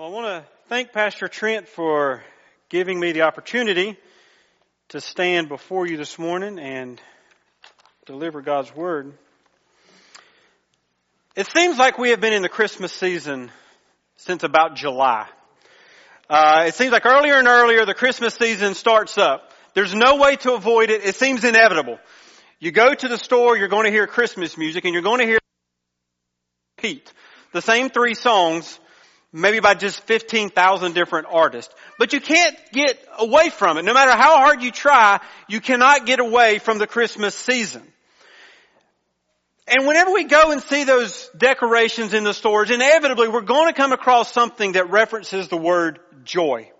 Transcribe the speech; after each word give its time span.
Well, 0.00 0.08
I 0.08 0.12
want 0.12 0.26
to 0.28 0.50
thank 0.70 0.92
Pastor 0.92 1.28
Trent 1.28 1.68
for 1.68 2.24
giving 2.70 2.98
me 2.98 3.12
the 3.12 3.20
opportunity 3.20 3.98
to 4.88 5.00
stand 5.02 5.50
before 5.50 5.86
you 5.86 5.98
this 5.98 6.18
morning 6.18 6.58
and 6.58 6.98
deliver 8.06 8.40
God's 8.40 8.74
Word. 8.74 9.12
It 11.36 11.48
seems 11.48 11.76
like 11.76 11.98
we 11.98 12.08
have 12.10 12.20
been 12.22 12.32
in 12.32 12.40
the 12.40 12.48
Christmas 12.48 12.94
season 12.94 13.50
since 14.16 14.42
about 14.42 14.74
July. 14.74 15.28
Uh, 16.30 16.64
it 16.68 16.74
seems 16.76 16.92
like 16.92 17.04
earlier 17.04 17.34
and 17.34 17.46
earlier 17.46 17.84
the 17.84 17.92
Christmas 17.92 18.32
season 18.32 18.72
starts 18.72 19.18
up. 19.18 19.52
There's 19.74 19.94
no 19.94 20.16
way 20.16 20.36
to 20.36 20.54
avoid 20.54 20.88
it. 20.88 21.04
It 21.04 21.16
seems 21.16 21.44
inevitable. 21.44 21.98
You 22.58 22.72
go 22.72 22.94
to 22.94 23.06
the 23.06 23.18
store, 23.18 23.54
you're 23.54 23.68
going 23.68 23.84
to 23.84 23.92
hear 23.92 24.06
Christmas 24.06 24.56
music, 24.56 24.86
and 24.86 24.94
you're 24.94 25.02
going 25.02 25.20
to 25.20 25.26
hear 25.26 25.40
Pete. 26.78 27.12
The 27.52 27.60
same 27.60 27.90
three 27.90 28.14
songs 28.14 28.79
maybe 29.32 29.60
by 29.60 29.74
just 29.74 30.00
15,000 30.02 30.94
different 30.94 31.26
artists. 31.30 31.74
But 31.98 32.12
you 32.12 32.20
can't 32.20 32.56
get 32.72 32.98
away 33.18 33.50
from 33.50 33.78
it. 33.78 33.84
No 33.84 33.94
matter 33.94 34.12
how 34.12 34.38
hard 34.38 34.62
you 34.62 34.70
try, 34.70 35.20
you 35.48 35.60
cannot 35.60 36.06
get 36.06 36.20
away 36.20 36.58
from 36.58 36.78
the 36.78 36.86
Christmas 36.86 37.34
season. 37.34 37.82
And 39.66 39.86
whenever 39.86 40.10
we 40.10 40.24
go 40.24 40.50
and 40.50 40.60
see 40.62 40.82
those 40.82 41.30
decorations 41.36 42.12
in 42.12 42.24
the 42.24 42.34
stores, 42.34 42.70
inevitably 42.70 43.28
we're 43.28 43.42
going 43.42 43.68
to 43.68 43.72
come 43.72 43.92
across 43.92 44.32
something 44.32 44.72
that 44.72 44.90
references 44.90 45.48
the 45.48 45.56
word 45.56 46.00
joy. 46.24 46.70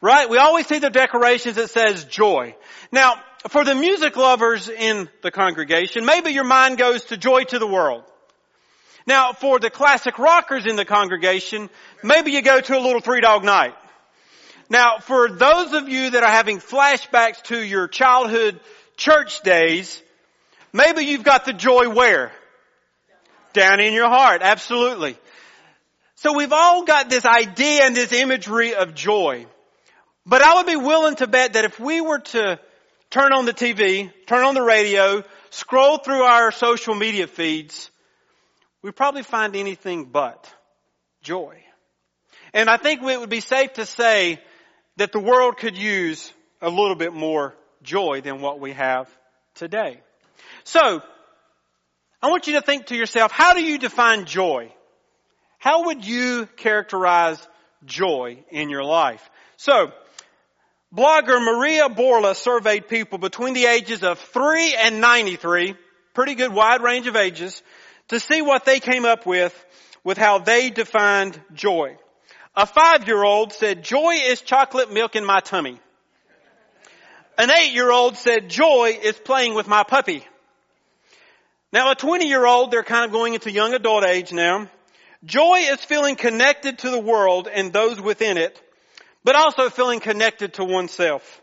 Right? 0.00 0.28
We 0.28 0.38
always 0.38 0.66
see 0.66 0.78
the 0.78 0.90
decorations 0.90 1.56
that 1.56 1.70
says 1.70 2.04
joy. 2.04 2.56
Now, 2.90 3.20
for 3.48 3.64
the 3.64 3.74
music 3.74 4.16
lovers 4.16 4.68
in 4.68 5.10
the 5.22 5.30
congregation, 5.30 6.06
maybe 6.06 6.30
your 6.30 6.44
mind 6.44 6.78
goes 6.78 7.04
to 7.06 7.18
joy 7.18 7.44
to 7.44 7.58
the 7.58 7.66
world. 7.66 8.04
Now, 9.06 9.32
for 9.32 9.60
the 9.60 9.70
classic 9.70 10.18
rockers 10.18 10.66
in 10.66 10.76
the 10.76 10.84
congregation, 10.84 11.68
maybe 12.02 12.32
you 12.32 12.42
go 12.42 12.60
to 12.60 12.78
a 12.78 12.80
little 12.80 13.00
three 13.00 13.20
dog 13.20 13.44
night. 13.44 13.74
Now, 14.70 14.98
for 14.98 15.28
those 15.28 15.74
of 15.74 15.88
you 15.88 16.10
that 16.10 16.22
are 16.22 16.30
having 16.30 16.58
flashbacks 16.58 17.42
to 17.44 17.62
your 17.62 17.86
childhood 17.86 18.58
church 18.96 19.42
days, 19.42 20.02
maybe 20.72 21.04
you've 21.04 21.24
got 21.24 21.44
the 21.44 21.52
joy 21.52 21.90
where? 21.90 22.32
Down 23.52 23.78
in 23.80 23.92
your 23.92 24.08
heart, 24.08 24.40
absolutely. 24.42 25.18
So 26.16 26.32
we've 26.32 26.52
all 26.52 26.84
got 26.84 27.10
this 27.10 27.26
idea 27.26 27.84
and 27.84 27.94
this 27.94 28.12
imagery 28.12 28.74
of 28.74 28.94
joy. 28.94 29.46
But 30.24 30.40
I 30.40 30.54
would 30.54 30.66
be 30.66 30.76
willing 30.76 31.16
to 31.16 31.26
bet 31.26 31.52
that 31.52 31.66
if 31.66 31.78
we 31.78 32.00
were 32.00 32.20
to 32.20 32.58
turn 33.10 33.34
on 33.34 33.44
the 33.44 33.52
TV, 33.52 34.10
turn 34.26 34.44
on 34.44 34.54
the 34.54 34.62
radio, 34.62 35.22
scroll 35.50 35.98
through 35.98 36.22
our 36.22 36.50
social 36.50 36.94
media 36.94 37.26
feeds, 37.26 37.90
we 38.84 38.90
probably 38.90 39.22
find 39.22 39.56
anything 39.56 40.04
but 40.04 40.52
joy. 41.22 41.56
And 42.52 42.68
I 42.68 42.76
think 42.76 43.02
it 43.02 43.18
would 43.18 43.30
be 43.30 43.40
safe 43.40 43.72
to 43.72 43.86
say 43.86 44.38
that 44.98 45.10
the 45.10 45.18
world 45.18 45.56
could 45.56 45.74
use 45.74 46.30
a 46.60 46.68
little 46.68 46.94
bit 46.94 47.14
more 47.14 47.54
joy 47.82 48.20
than 48.20 48.42
what 48.42 48.60
we 48.60 48.72
have 48.72 49.08
today. 49.54 50.00
So, 50.64 51.00
I 52.22 52.28
want 52.28 52.46
you 52.46 52.54
to 52.54 52.60
think 52.60 52.86
to 52.86 52.94
yourself, 52.94 53.32
how 53.32 53.54
do 53.54 53.64
you 53.64 53.78
define 53.78 54.26
joy? 54.26 54.70
How 55.58 55.86
would 55.86 56.04
you 56.04 56.46
characterize 56.56 57.38
joy 57.86 58.44
in 58.50 58.68
your 58.68 58.84
life? 58.84 59.30
So, 59.56 59.92
blogger 60.94 61.42
Maria 61.42 61.88
Borla 61.88 62.34
surveyed 62.34 62.88
people 62.88 63.16
between 63.16 63.54
the 63.54 63.64
ages 63.64 64.02
of 64.02 64.18
3 64.18 64.76
and 64.78 65.00
93, 65.00 65.74
pretty 66.12 66.34
good 66.34 66.52
wide 66.52 66.82
range 66.82 67.06
of 67.06 67.16
ages, 67.16 67.62
to 68.08 68.20
see 68.20 68.42
what 68.42 68.64
they 68.64 68.80
came 68.80 69.04
up 69.04 69.26
with, 69.26 69.54
with 70.02 70.18
how 70.18 70.38
they 70.38 70.70
defined 70.70 71.40
joy. 71.54 71.96
A 72.56 72.66
five-year-old 72.66 73.52
said, 73.52 73.82
joy 73.82 74.14
is 74.14 74.40
chocolate 74.40 74.92
milk 74.92 75.16
in 75.16 75.24
my 75.24 75.40
tummy. 75.40 75.80
An 77.36 77.50
eight-year-old 77.50 78.16
said, 78.16 78.48
joy 78.48 78.98
is 79.02 79.16
playing 79.16 79.54
with 79.54 79.66
my 79.66 79.82
puppy. 79.82 80.24
Now 81.72 81.90
a 81.90 81.96
20-year-old, 81.96 82.70
they're 82.70 82.84
kind 82.84 83.06
of 83.06 83.10
going 83.10 83.34
into 83.34 83.50
young 83.50 83.74
adult 83.74 84.04
age 84.04 84.32
now. 84.32 84.68
Joy 85.24 85.60
is 85.70 85.82
feeling 85.82 86.16
connected 86.16 86.78
to 86.80 86.90
the 86.90 87.00
world 87.00 87.48
and 87.52 87.72
those 87.72 88.00
within 88.00 88.36
it, 88.36 88.60
but 89.24 89.34
also 89.34 89.70
feeling 89.70 89.98
connected 89.98 90.54
to 90.54 90.64
oneself. 90.64 91.40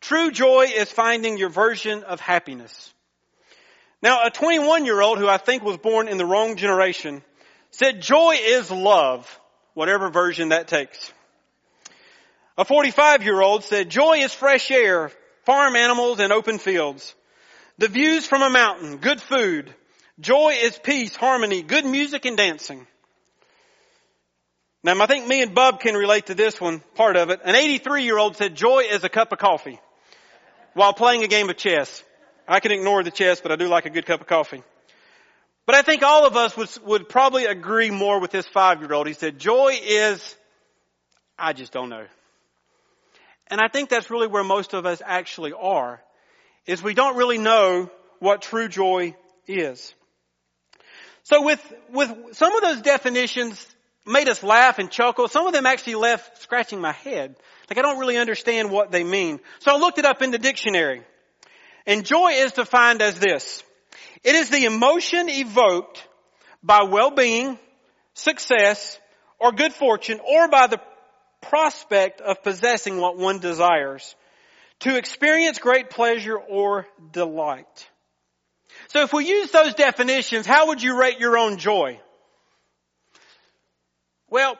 True 0.00 0.30
joy 0.30 0.68
is 0.74 0.90
finding 0.90 1.36
your 1.36 1.50
version 1.50 2.02
of 2.02 2.18
happiness. 2.18 2.93
Now, 4.02 4.26
a 4.26 4.30
21 4.30 4.84
year 4.84 5.00
old 5.00 5.18
who 5.18 5.28
I 5.28 5.38
think 5.38 5.62
was 5.62 5.78
born 5.78 6.08
in 6.08 6.18
the 6.18 6.26
wrong 6.26 6.56
generation 6.56 7.22
said 7.70 8.00
joy 8.00 8.36
is 8.40 8.70
love, 8.70 9.40
whatever 9.74 10.10
version 10.10 10.50
that 10.50 10.68
takes. 10.68 11.12
A 12.56 12.64
45 12.64 13.24
year 13.24 13.40
old 13.40 13.64
said 13.64 13.88
joy 13.88 14.18
is 14.18 14.32
fresh 14.32 14.70
air, 14.70 15.10
farm 15.44 15.74
animals 15.74 16.20
and 16.20 16.32
open 16.32 16.58
fields. 16.58 17.14
The 17.78 17.88
views 17.88 18.26
from 18.26 18.42
a 18.42 18.50
mountain, 18.50 18.98
good 18.98 19.20
food. 19.20 19.74
Joy 20.20 20.58
is 20.62 20.78
peace, 20.78 21.16
harmony, 21.16 21.62
good 21.62 21.84
music 21.84 22.24
and 22.24 22.36
dancing. 22.36 22.86
Now 24.84 25.00
I 25.00 25.06
think 25.06 25.26
me 25.26 25.42
and 25.42 25.54
Bub 25.54 25.80
can 25.80 25.96
relate 25.96 26.26
to 26.26 26.34
this 26.34 26.60
one, 26.60 26.80
part 26.94 27.16
of 27.16 27.30
it. 27.30 27.40
An 27.44 27.56
83 27.56 28.04
year 28.04 28.18
old 28.18 28.36
said 28.36 28.54
joy 28.54 28.84
is 28.90 29.02
a 29.02 29.08
cup 29.08 29.32
of 29.32 29.38
coffee 29.38 29.80
while 30.74 30.92
playing 30.92 31.24
a 31.24 31.28
game 31.28 31.50
of 31.50 31.56
chess. 31.56 32.04
I 32.46 32.60
can 32.60 32.72
ignore 32.72 33.02
the 33.02 33.10
chess, 33.10 33.40
but 33.40 33.52
I 33.52 33.56
do 33.56 33.68
like 33.68 33.86
a 33.86 33.90
good 33.90 34.06
cup 34.06 34.20
of 34.20 34.26
coffee. 34.26 34.62
But 35.66 35.74
I 35.76 35.82
think 35.82 36.02
all 36.02 36.26
of 36.26 36.36
us 36.36 36.56
would, 36.56 36.68
would 36.84 37.08
probably 37.08 37.46
agree 37.46 37.90
more 37.90 38.20
with 38.20 38.30
this 38.30 38.46
five 38.46 38.80
year 38.80 38.92
old. 38.92 39.06
He 39.06 39.14
said, 39.14 39.38
joy 39.38 39.78
is, 39.82 40.36
I 41.38 41.52
just 41.52 41.72
don't 41.72 41.88
know. 41.88 42.06
And 43.48 43.60
I 43.60 43.68
think 43.68 43.88
that's 43.88 44.10
really 44.10 44.26
where 44.26 44.44
most 44.44 44.74
of 44.74 44.84
us 44.86 45.00
actually 45.04 45.52
are, 45.52 46.02
is 46.66 46.82
we 46.82 46.94
don't 46.94 47.16
really 47.16 47.38
know 47.38 47.90
what 48.18 48.42
true 48.42 48.68
joy 48.68 49.14
is. 49.46 49.94
So 51.24 51.42
with, 51.42 51.72
with 51.90 52.10
some 52.32 52.54
of 52.54 52.62
those 52.62 52.82
definitions 52.82 53.74
made 54.06 54.28
us 54.28 54.42
laugh 54.42 54.78
and 54.78 54.90
chuckle. 54.90 55.28
Some 55.28 55.46
of 55.46 55.52
them 55.52 55.66
actually 55.66 55.94
left 55.94 56.42
scratching 56.42 56.80
my 56.80 56.92
head. 56.92 57.36
Like 57.70 57.78
I 57.78 57.82
don't 57.82 57.98
really 57.98 58.18
understand 58.18 58.70
what 58.70 58.90
they 58.90 59.04
mean. 59.04 59.40
So 59.60 59.74
I 59.74 59.78
looked 59.78 59.98
it 59.98 60.04
up 60.04 60.22
in 60.22 60.30
the 60.30 60.38
dictionary. 60.38 61.02
And 61.86 62.04
joy 62.04 62.32
is 62.32 62.52
defined 62.52 63.02
as 63.02 63.18
this. 63.18 63.62
It 64.22 64.34
is 64.34 64.48
the 64.48 64.64
emotion 64.64 65.28
evoked 65.28 66.02
by 66.62 66.84
well-being, 66.84 67.58
success, 68.14 68.98
or 69.38 69.52
good 69.52 69.74
fortune, 69.74 70.20
or 70.26 70.48
by 70.48 70.66
the 70.66 70.80
prospect 71.42 72.22
of 72.22 72.42
possessing 72.42 72.98
what 72.98 73.18
one 73.18 73.38
desires. 73.38 74.14
To 74.80 74.96
experience 74.96 75.58
great 75.58 75.90
pleasure 75.90 76.36
or 76.36 76.86
delight. 77.12 77.88
So 78.88 79.02
if 79.02 79.12
we 79.12 79.26
use 79.26 79.50
those 79.50 79.74
definitions, 79.74 80.46
how 80.46 80.68
would 80.68 80.82
you 80.82 80.98
rate 80.98 81.20
your 81.20 81.36
own 81.36 81.58
joy? 81.58 82.00
Well, 84.28 84.56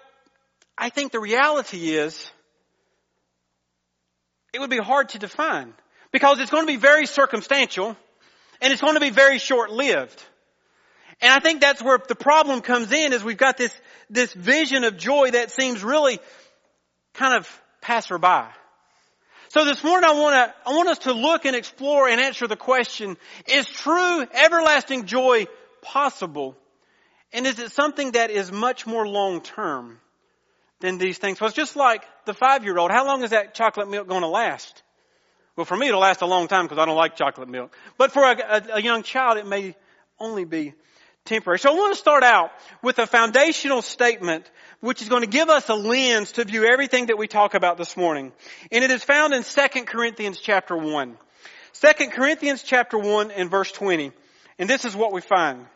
I 0.76 0.90
think 0.90 1.12
the 1.12 1.20
reality 1.20 1.90
is, 1.90 2.30
it 4.52 4.60
would 4.60 4.70
be 4.70 4.78
hard 4.78 5.08
to 5.10 5.18
define 5.18 5.72
because 6.14 6.38
it's 6.38 6.52
going 6.52 6.62
to 6.62 6.72
be 6.72 6.76
very 6.76 7.06
circumstantial 7.06 7.96
and 8.60 8.72
it's 8.72 8.80
going 8.80 8.94
to 8.94 9.00
be 9.00 9.10
very 9.10 9.38
short-lived. 9.38 10.22
And 11.20 11.32
I 11.32 11.40
think 11.40 11.60
that's 11.60 11.82
where 11.82 11.98
the 11.98 12.14
problem 12.14 12.60
comes 12.60 12.92
in 12.92 13.12
is 13.12 13.24
we've 13.24 13.36
got 13.36 13.56
this, 13.56 13.76
this 14.08 14.32
vision 14.32 14.84
of 14.84 14.96
joy 14.96 15.32
that 15.32 15.50
seems 15.50 15.82
really 15.82 16.20
kind 17.14 17.34
of 17.34 17.62
passerby. 17.80 18.44
So 19.48 19.64
this 19.64 19.82
morning 19.82 20.08
I 20.08 20.12
want 20.12 20.34
to, 20.36 20.54
I 20.70 20.76
want 20.76 20.88
us 20.88 20.98
to 20.98 21.12
look 21.12 21.46
and 21.46 21.56
explore 21.56 22.08
and 22.08 22.20
answer 22.20 22.46
the 22.46 22.54
question, 22.56 23.16
is 23.48 23.66
true 23.66 24.24
everlasting 24.32 25.06
joy 25.06 25.48
possible? 25.82 26.56
And 27.32 27.44
is 27.44 27.58
it 27.58 27.72
something 27.72 28.12
that 28.12 28.30
is 28.30 28.52
much 28.52 28.86
more 28.86 29.04
long 29.04 29.40
term 29.40 29.98
than 30.78 30.98
these 30.98 31.18
things? 31.18 31.40
Well, 31.40 31.48
it's 31.48 31.56
just 31.56 31.74
like 31.74 32.04
the 32.24 32.34
five 32.34 32.62
year 32.62 32.78
old. 32.78 32.92
How 32.92 33.04
long 33.04 33.24
is 33.24 33.30
that 33.30 33.54
chocolate 33.54 33.90
milk 33.90 34.06
going 34.06 34.22
to 34.22 34.28
last? 34.28 34.83
Well, 35.56 35.64
for 35.64 35.76
me, 35.76 35.88
it'll 35.88 36.00
last 36.00 36.20
a 36.20 36.26
long 36.26 36.48
time 36.48 36.64
because 36.64 36.78
I 36.78 36.84
don't 36.84 36.96
like 36.96 37.16
chocolate 37.16 37.48
milk. 37.48 37.72
But 37.96 38.12
for 38.12 38.22
a, 38.22 38.36
a, 38.36 38.62
a 38.74 38.82
young 38.82 39.02
child, 39.02 39.38
it 39.38 39.46
may 39.46 39.76
only 40.18 40.44
be 40.44 40.74
temporary. 41.24 41.58
So 41.58 41.70
I 41.70 41.74
want 41.74 41.94
to 41.94 41.98
start 41.98 42.22
out 42.22 42.50
with 42.82 42.98
a 42.98 43.06
foundational 43.06 43.80
statement 43.80 44.50
which 44.80 45.00
is 45.00 45.08
going 45.08 45.22
to 45.22 45.28
give 45.28 45.48
us 45.48 45.68
a 45.68 45.74
lens 45.74 46.32
to 46.32 46.44
view 46.44 46.64
everything 46.64 47.06
that 47.06 47.16
we 47.16 47.26
talk 47.26 47.54
about 47.54 47.78
this 47.78 47.96
morning. 47.96 48.32
And 48.70 48.84
it 48.84 48.90
is 48.90 49.02
found 49.02 49.32
in 49.32 49.42
2 49.42 49.84
Corinthians 49.84 50.38
chapter 50.40 50.76
1. 50.76 51.16
2 51.80 52.08
Corinthians 52.10 52.62
chapter 52.62 52.98
1 52.98 53.30
and 53.30 53.50
verse 53.50 53.72
20. 53.72 54.12
And 54.58 54.68
this 54.68 54.84
is 54.84 54.94
what 54.94 55.12
we 55.12 55.20
find. 55.20 55.66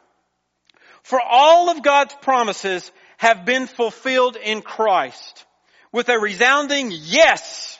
For 1.03 1.21
all 1.21 1.71
of 1.71 1.83
God's 1.83 2.15
promises 2.21 2.91
have 3.17 3.45
been 3.47 3.67
fulfilled 3.67 4.37
in 4.37 4.61
Christ 4.61 5.47
with 5.91 6.09
a 6.09 6.19
resounding 6.19 6.91
yes 6.93 7.78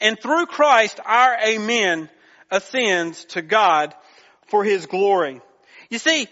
and 0.00 0.18
through 0.20 0.46
Christ, 0.46 1.00
our 1.04 1.36
amen 1.46 2.08
ascends 2.50 3.24
to 3.26 3.42
God 3.42 3.94
for 4.48 4.64
His 4.64 4.86
glory. 4.86 5.40
You 5.90 5.98
see, 5.98 6.28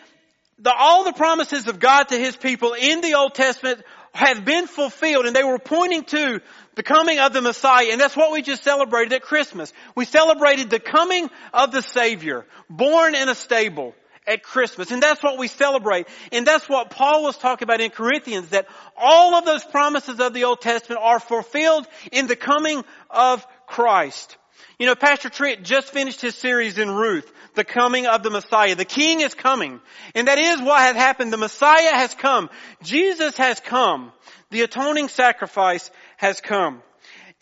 the, 0.59 0.73
all 0.73 1.05
the 1.05 1.13
promises 1.13 1.69
of 1.69 1.79
God 1.79 2.05
to 2.05 2.19
His 2.19 2.37
people 2.37 2.75
in 2.75 3.01
the 3.01 3.15
Old 3.15 3.35
Testament 3.35 3.83
have 4.15 4.45
been 4.45 4.67
fulfilled 4.67 5.27
and 5.27 5.35
they 5.35 5.45
were 5.45 5.59
pointing 5.59 6.05
to 6.05 6.41
the 6.75 6.83
coming 6.83 7.19
of 7.19 7.33
the 7.33 7.41
Messiah 7.41 7.87
and 7.91 8.01
that's 8.01 8.17
what 8.17 8.33
we 8.33 8.43
just 8.43 8.63
celebrated 8.63 9.13
at 9.15 9.23
Christmas. 9.23 9.73
We 9.95 10.05
celebrated 10.05 10.69
the 10.69 10.81
coming 10.81 11.31
of 11.55 11.73
the 11.73 11.83
Savior, 11.83 12.45
born 12.69 13.15
in 13.15 13.29
a 13.29 13.35
stable 13.35 13.95
at 14.27 14.43
Christmas. 14.43 14.91
And 14.91 15.03
that's 15.03 15.23
what 15.23 15.39
we 15.39 15.49
celebrate. 15.49 16.07
And 16.31 16.47
that's 16.47 16.69
what 16.69 16.91
Paul 16.91 17.25
was 17.25 17.37
talking 17.37 17.65
about 17.65 17.81
in 17.81 17.91
Corinthians, 17.91 18.51
that 18.51 18.67
all 18.97 19.35
of 19.35 19.45
those 19.45 19.65
promises 19.65 20.21
of 20.21 20.33
the 20.33 20.45
Old 20.45 20.61
Testament 20.61 21.01
are 21.03 21.21
fulfilled 21.21 21.87
in 22.11 22.27
the 22.27 22.37
coming 22.37 22.85
of 23.11 23.47
Christ. 23.67 24.37
You 24.79 24.87
know, 24.87 24.95
Pastor 24.95 25.29
Trent 25.29 25.65
just 25.65 25.91
finished 25.91 26.21
his 26.21 26.35
series 26.35 26.79
in 26.79 26.91
Ruth, 26.91 27.31
the 27.55 27.65
coming 27.65 28.07
of 28.07 28.23
the 28.23 28.31
Messiah. 28.31 28.75
The 28.75 28.85
King 28.85 29.21
is 29.21 29.35
coming. 29.35 29.81
And 30.15 30.29
that 30.29 30.39
is 30.39 30.61
what 30.61 30.81
has 30.81 30.97
happened. 30.97 31.33
The 31.33 31.37
Messiah 31.37 31.95
has 31.95 32.15
come. 32.15 32.51
Jesus 32.83 33.37
has 33.37 33.61
come. 33.61 34.13
The 34.51 34.63
atoning 34.63 35.09
sacrifice 35.09 35.91
has 36.17 36.41
come. 36.41 36.83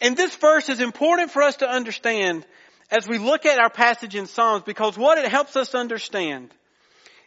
And 0.00 0.16
this 0.16 0.34
verse 0.36 0.68
is 0.68 0.80
important 0.80 1.30
for 1.30 1.42
us 1.42 1.56
to 1.56 1.68
understand 1.68 2.46
as 2.90 3.06
we 3.06 3.18
look 3.18 3.46
at 3.46 3.58
our 3.58 3.70
passage 3.70 4.14
in 4.14 4.26
Psalms 4.26 4.64
because 4.64 4.96
what 4.96 5.18
it 5.18 5.30
helps 5.30 5.56
us 5.56 5.74
understand 5.74 6.52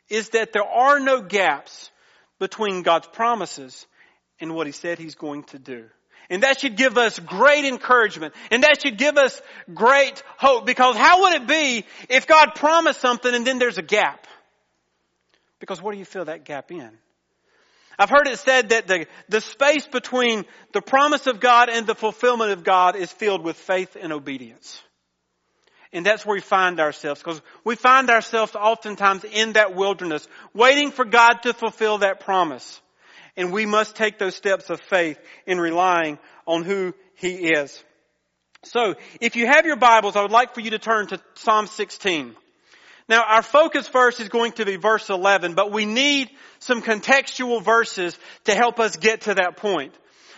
is 0.10 0.30
that 0.30 0.54
there 0.54 0.64
are 0.64 1.00
no 1.00 1.22
gaps 1.22 1.90
between 2.40 2.84
God's 2.84 3.08
promises 3.08 3.86
and 4.40 4.54
what 4.54 4.68
He 4.68 4.74
said 4.74 5.00
He's 5.00 5.16
going 5.16 5.44
to 5.46 5.60
do. 5.60 5.86
And 6.30 6.44
that 6.44 6.60
should 6.60 6.78
give 6.78 6.98
us 6.98 7.20
great 7.20 7.66
encouragement. 7.66 8.34
And 8.50 8.64
that 8.64 8.82
should 8.82 8.98
give 8.98 9.18
us 9.18 9.40
great 9.74 10.24
hope. 10.38 10.66
Because 10.66 10.96
how 10.96 11.22
would 11.22 11.34
it 11.34 11.48
be 11.48 11.86
if 12.10 12.28
God 12.28 12.56
promised 12.56 13.02
something 13.02 13.34
and 13.34 13.46
then 13.46 13.60
there's 13.60 13.78
a 13.78 13.84
gap? 13.84 14.26
Because 15.60 15.82
what 15.82 15.92
do 15.92 16.00
you 16.00 16.06
fill 16.06 16.26
that 16.26 16.46
gap 16.46 16.72
in? 16.72 16.92
I've 18.00 18.10
heard 18.10 18.28
it 18.28 18.40
said 18.40 18.70
that 18.70 18.88
the, 18.88 19.06
the 19.30 19.42
space 19.42 19.86
between 19.86 20.46
the 20.72 20.82
promise 20.82 21.28
of 21.28 21.40
God 21.40 21.70
and 21.70 21.86
the 21.86 21.94
fulfillment 21.94 22.52
of 22.52 22.64
God 22.64 22.96
is 22.96 23.12
filled 23.12 23.44
with 23.44 23.56
faith 23.56 23.96
and 24.00 24.12
obedience. 24.12 24.82
And 25.94 26.04
that's 26.04 26.26
where 26.26 26.36
we 26.36 26.42
find 26.42 26.80
ourselves 26.80 27.22
because 27.22 27.42
we 27.64 27.76
find 27.76 28.10
ourselves 28.10 28.56
oftentimes 28.56 29.24
in 29.24 29.54
that 29.54 29.76
wilderness 29.76 30.28
waiting 30.54 30.92
for 30.92 31.06
God 31.06 31.44
to 31.44 31.54
fulfill 31.54 32.00
that 32.00 32.20
promise. 32.20 32.82
And 33.38 33.54
we 33.54 33.66
must 33.66 33.96
take 33.96 34.18
those 34.18 34.36
steps 34.36 34.70
of 34.72 34.82
faith 34.82 35.20
in 35.46 35.60
relying 35.60 36.18
on 36.48 36.64
who 36.64 36.94
He 37.16 37.52
is. 37.52 37.84
So, 38.64 38.96
if 39.20 39.36
you 39.36 39.46
have 39.46 39.66
your 39.66 39.76
Bibles, 39.76 40.16
I 40.16 40.22
would 40.22 40.32
like 40.32 40.54
for 40.54 40.62
you 40.62 40.72
to 40.72 40.80
turn 40.80 41.08
to 41.08 41.20
Psalm 41.36 41.68
16. 41.68 42.36
Now, 43.10 43.24
our 43.24 43.42
focus 43.42 43.88
verse 43.90 44.20
is 44.20 44.30
going 44.30 44.54
to 44.54 44.66
be 44.66 44.78
verse 44.78 45.10
11, 45.10 45.54
but 45.54 45.72
we 45.72 45.86
need 45.86 46.30
some 46.60 46.82
contextual 46.82 47.62
verses 47.62 48.18
to 48.46 48.56
help 48.56 48.80
us 48.80 48.96
get 48.96 49.22
to 49.22 49.34
that 49.34 49.58
point. 49.58 49.94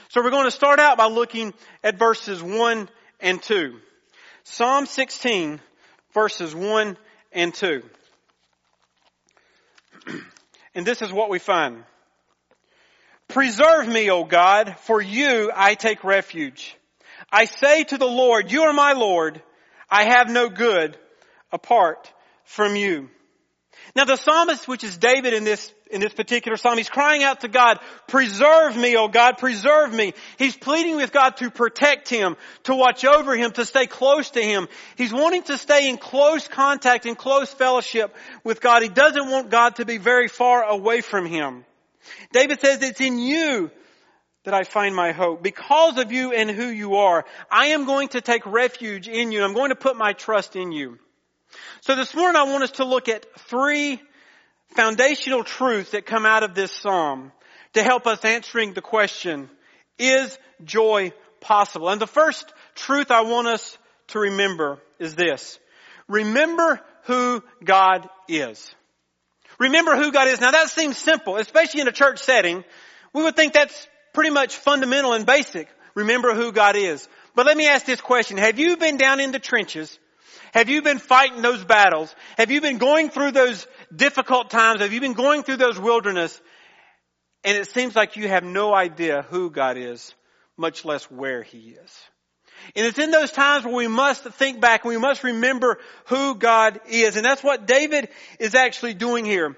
So 0.09 0.23
we're 0.23 0.31
going 0.31 0.45
to 0.45 0.51
start 0.51 0.79
out 0.79 0.97
by 0.97 1.05
looking 1.05 1.53
at 1.83 1.99
verses 1.99 2.41
1 2.41 2.89
and 3.19 3.41
2. 3.41 3.79
Psalm 4.47 4.85
16 4.85 5.59
verses 6.13 6.53
1 6.53 6.97
and 7.31 7.53
2. 7.53 7.83
and 10.75 10.85
this 10.85 11.01
is 11.01 11.11
what 11.11 11.31
we 11.31 11.39
find. 11.39 11.83
Preserve 13.27 13.87
me, 13.87 14.11
O 14.11 14.23
God, 14.23 14.75
for 14.81 15.01
you 15.01 15.51
I 15.53 15.73
take 15.73 16.03
refuge. 16.03 16.77
I 17.31 17.45
say 17.45 17.85
to 17.85 17.97
the 17.97 18.05
Lord, 18.05 18.51
you 18.51 18.63
are 18.63 18.73
my 18.73 18.93
Lord. 18.93 19.41
I 19.89 20.05
have 20.05 20.29
no 20.29 20.47
good 20.49 20.95
apart 21.51 22.13
from 22.43 22.75
you. 22.75 23.09
Now 23.95 24.05
the 24.05 24.15
psalmist, 24.15 24.67
which 24.67 24.83
is 24.83 24.95
David 24.95 25.33
in 25.33 25.43
this, 25.43 25.73
in 25.91 26.01
this 26.01 26.13
particular 26.13 26.57
psalm, 26.57 26.77
he's 26.77 26.89
crying 26.89 27.23
out 27.23 27.41
to 27.41 27.47
God, 27.47 27.79
preserve 28.07 28.75
me, 28.75 28.97
oh 28.97 29.07
God, 29.07 29.37
preserve 29.37 29.93
me. 29.93 30.13
He's 30.37 30.55
pleading 30.55 30.95
with 30.95 31.11
God 31.11 31.37
to 31.37 31.51
protect 31.51 32.09
him, 32.09 32.37
to 32.63 32.75
watch 32.75 33.05
over 33.05 33.35
him, 33.35 33.51
to 33.51 33.65
stay 33.65 33.85
close 33.85 34.31
to 34.31 34.41
him. 34.41 34.67
He's 34.97 35.13
wanting 35.13 35.43
to 35.43 35.57
stay 35.57 35.89
in 35.89 35.97
close 35.97 36.47
contact, 36.47 37.05
in 37.05 37.15
close 37.15 37.53
fellowship 37.53 38.15
with 38.43 38.61
God. 38.61 38.81
He 38.81 38.89
doesn't 38.89 39.29
want 39.29 39.51
God 39.51 39.75
to 39.75 39.85
be 39.85 39.97
very 39.97 40.27
far 40.27 40.63
away 40.63 41.01
from 41.01 41.25
him. 41.25 41.65
David 42.31 42.61
says, 42.61 42.81
it's 42.81 43.01
in 43.01 43.19
you 43.19 43.69
that 44.43 44.53
I 44.53 44.63
find 44.63 44.95
my 44.95 45.11
hope. 45.11 45.43
Because 45.43 45.97
of 45.97 46.11
you 46.11 46.31
and 46.31 46.49
who 46.49 46.67
you 46.67 46.95
are, 46.95 47.25
I 47.51 47.67
am 47.67 47.85
going 47.85 48.09
to 48.09 48.21
take 48.21 48.45
refuge 48.45 49.07
in 49.07 49.31
you. 49.31 49.43
I'm 49.43 49.53
going 49.53 49.69
to 49.69 49.75
put 49.75 49.97
my 49.97 50.13
trust 50.13 50.55
in 50.55 50.71
you. 50.71 50.99
So 51.81 51.95
this 51.95 52.13
morning 52.15 52.35
I 52.35 52.43
want 52.43 52.63
us 52.63 52.71
to 52.71 52.85
look 52.85 53.09
at 53.09 53.25
three 53.47 54.01
foundational 54.75 55.43
truths 55.43 55.91
that 55.91 56.05
come 56.05 56.25
out 56.25 56.43
of 56.43 56.53
this 56.53 56.71
psalm 56.71 57.31
to 57.73 57.83
help 57.83 58.07
us 58.07 58.23
answering 58.23 58.73
the 58.73 58.81
question, 58.81 59.49
is 59.97 60.37
joy 60.63 61.13
possible? 61.41 61.89
And 61.89 62.01
the 62.01 62.07
first 62.07 62.51
truth 62.75 63.11
I 63.11 63.21
want 63.21 63.47
us 63.47 63.77
to 64.09 64.19
remember 64.19 64.79
is 64.99 65.15
this. 65.15 65.59
Remember 66.07 66.81
who 67.03 67.43
God 67.63 68.07
is. 68.27 68.73
Remember 69.59 69.95
who 69.95 70.11
God 70.11 70.27
is. 70.27 70.41
Now 70.41 70.51
that 70.51 70.69
seems 70.69 70.97
simple, 70.97 71.37
especially 71.37 71.81
in 71.81 71.87
a 71.87 71.93
church 71.93 72.19
setting. 72.19 72.63
We 73.13 73.23
would 73.23 73.35
think 73.35 73.53
that's 73.53 73.87
pretty 74.13 74.31
much 74.31 74.55
fundamental 74.55 75.13
and 75.13 75.25
basic. 75.25 75.69
Remember 75.95 76.33
who 76.33 76.51
God 76.51 76.75
is. 76.75 77.07
But 77.35 77.45
let 77.45 77.55
me 77.55 77.67
ask 77.67 77.85
this 77.85 78.01
question. 78.01 78.37
Have 78.37 78.59
you 78.59 78.77
been 78.77 78.97
down 78.97 79.19
in 79.19 79.31
the 79.31 79.39
trenches 79.39 79.97
have 80.55 80.69
you 80.69 80.81
been 80.81 80.99
fighting 80.99 81.41
those 81.41 81.65
battles? 81.65 82.15
Have 82.37 82.49
you 82.49 82.61
been 82.61 82.77
going 82.77 83.09
through 83.09 83.31
those 83.31 83.67
difficult 83.95 84.49
times? 84.49 84.81
Have 84.81 84.93
you 84.93 85.01
been 85.01 85.13
going 85.13 85.43
through 85.43 85.57
those 85.57 85.79
wilderness? 85.79 86.39
And 87.43 87.57
it 87.57 87.67
seems 87.69 87.95
like 87.95 88.15
you 88.15 88.27
have 88.27 88.43
no 88.43 88.73
idea 88.73 89.23
who 89.29 89.51
God 89.51 89.77
is, 89.77 90.13
much 90.57 90.83
less 90.85 91.03
where 91.11 91.43
He 91.43 91.69
is. 91.69 91.99
And 92.75 92.85
it's 92.85 92.97
in 92.97 93.11
those 93.11 93.31
times 93.31 93.65
where 93.65 93.75
we 93.75 93.87
must 93.87 94.23
think 94.23 94.59
back 94.59 94.83
and 94.83 94.89
we 94.93 94.99
must 94.99 95.23
remember 95.23 95.77
who 96.05 96.35
God 96.35 96.79
is. 96.89 97.15
And 97.15 97.25
that's 97.25 97.43
what 97.43 97.67
David 97.67 98.09
is 98.39 98.55
actually 98.55 98.93
doing 98.93 99.25
here. 99.25 99.55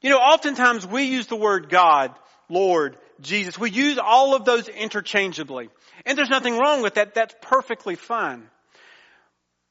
You 0.00 0.10
know, 0.10 0.18
oftentimes 0.18 0.86
we 0.86 1.04
use 1.04 1.26
the 1.26 1.36
word 1.36 1.68
God, 1.68 2.14
Lord, 2.48 2.96
Jesus. 3.20 3.58
We 3.58 3.70
use 3.70 3.98
all 3.98 4.34
of 4.34 4.44
those 4.44 4.66
interchangeably. 4.68 5.68
And 6.06 6.16
there's 6.16 6.30
nothing 6.30 6.58
wrong 6.58 6.82
with 6.82 6.94
that. 6.94 7.14
That's 7.14 7.34
perfectly 7.42 7.96
fine. 7.96 8.48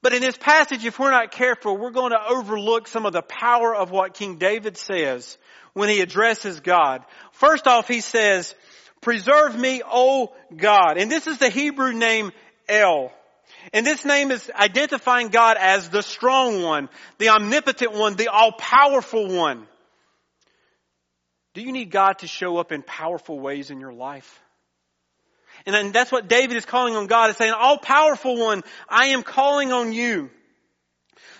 But 0.01 0.13
in 0.13 0.21
this 0.21 0.37
passage, 0.37 0.85
if 0.85 0.97
we're 0.97 1.11
not 1.11 1.31
careful, 1.31 1.77
we're 1.77 1.91
going 1.91 2.11
to 2.11 2.29
overlook 2.29 2.87
some 2.87 3.05
of 3.05 3.13
the 3.13 3.21
power 3.21 3.75
of 3.75 3.91
what 3.91 4.13
King 4.13 4.37
David 4.37 4.77
says 4.77 5.37
when 5.73 5.89
he 5.89 5.99
addresses 5.99 6.61
God. 6.61 7.03
First 7.33 7.67
off, 7.67 7.87
he 7.87 7.99
says, 7.99 8.55
preserve 9.01 9.57
me, 9.57 9.81
O 9.85 10.33
God. 10.55 10.97
And 10.97 11.11
this 11.11 11.27
is 11.27 11.37
the 11.37 11.49
Hebrew 11.49 11.91
name 11.91 12.31
El. 12.67 13.11
And 13.73 13.85
this 13.85 14.05
name 14.05 14.31
is 14.31 14.49
identifying 14.55 15.29
God 15.29 15.57
as 15.59 15.89
the 15.89 16.01
strong 16.01 16.63
one, 16.63 16.87
the 17.17 17.29
omnipotent 17.29 17.91
one, 17.91 18.15
the 18.15 18.29
all-powerful 18.29 19.27
one. 19.27 19.67
Do 21.53 21.61
you 21.61 21.73
need 21.73 21.91
God 21.91 22.19
to 22.19 22.27
show 22.27 22.57
up 22.57 22.71
in 22.71 22.83
powerful 22.83 23.37
ways 23.37 23.69
in 23.69 23.81
your 23.81 23.91
life? 23.91 24.39
And 25.65 25.93
that's 25.93 26.11
what 26.11 26.27
David 26.27 26.57
is 26.57 26.65
calling 26.65 26.95
on 26.95 27.07
God, 27.07 27.29
is 27.29 27.37
saying, 27.37 27.53
all 27.53 27.77
powerful 27.77 28.37
one, 28.37 28.63
I 28.87 29.07
am 29.07 29.23
calling 29.23 29.71
on 29.71 29.93
you. 29.93 30.29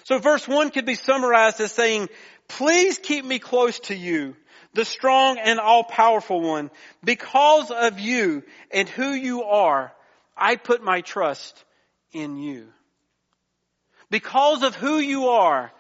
So 0.04 0.20
verse 0.20 0.48
one 0.48 0.72
could 0.72 0.86
be 0.86 0.96
summarized 0.96 1.60
as 1.62 1.72
saying, 1.72 2.10
please 2.48 2.98
keep 2.98 3.24
me 3.24 3.40
close 3.40 3.80
to 3.82 3.96
you, 3.96 4.36
the 4.74 4.86
strong 4.86 5.38
and 5.38 5.60
all 5.60 5.84
powerful 5.84 6.42
one. 6.42 6.72
Because 7.04 7.72
of 7.72 8.00
you 8.00 8.44
and 8.72 8.90
who 8.90 9.12
you 9.12 9.44
are, 9.44 9.94
I 10.36 10.56
put 10.56 10.84
my 10.84 11.02
trust 11.02 11.64
in 12.12 12.38
you. 12.38 12.68
Because 14.10 14.64
of 14.64 14.76
who 14.76 14.98
you 14.98 15.28
are, 15.30 15.72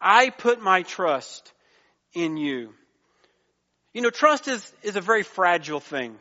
I 0.00 0.30
put 0.30 0.60
my 0.60 0.82
trust 0.82 1.52
in 2.14 2.36
you. 2.36 2.72
You 3.92 4.02
know, 4.02 4.10
trust 4.10 4.48
is, 4.48 4.72
is 4.82 4.96
a 4.96 5.00
very 5.00 5.22
fragile 5.22 5.80
thing. 5.80 6.16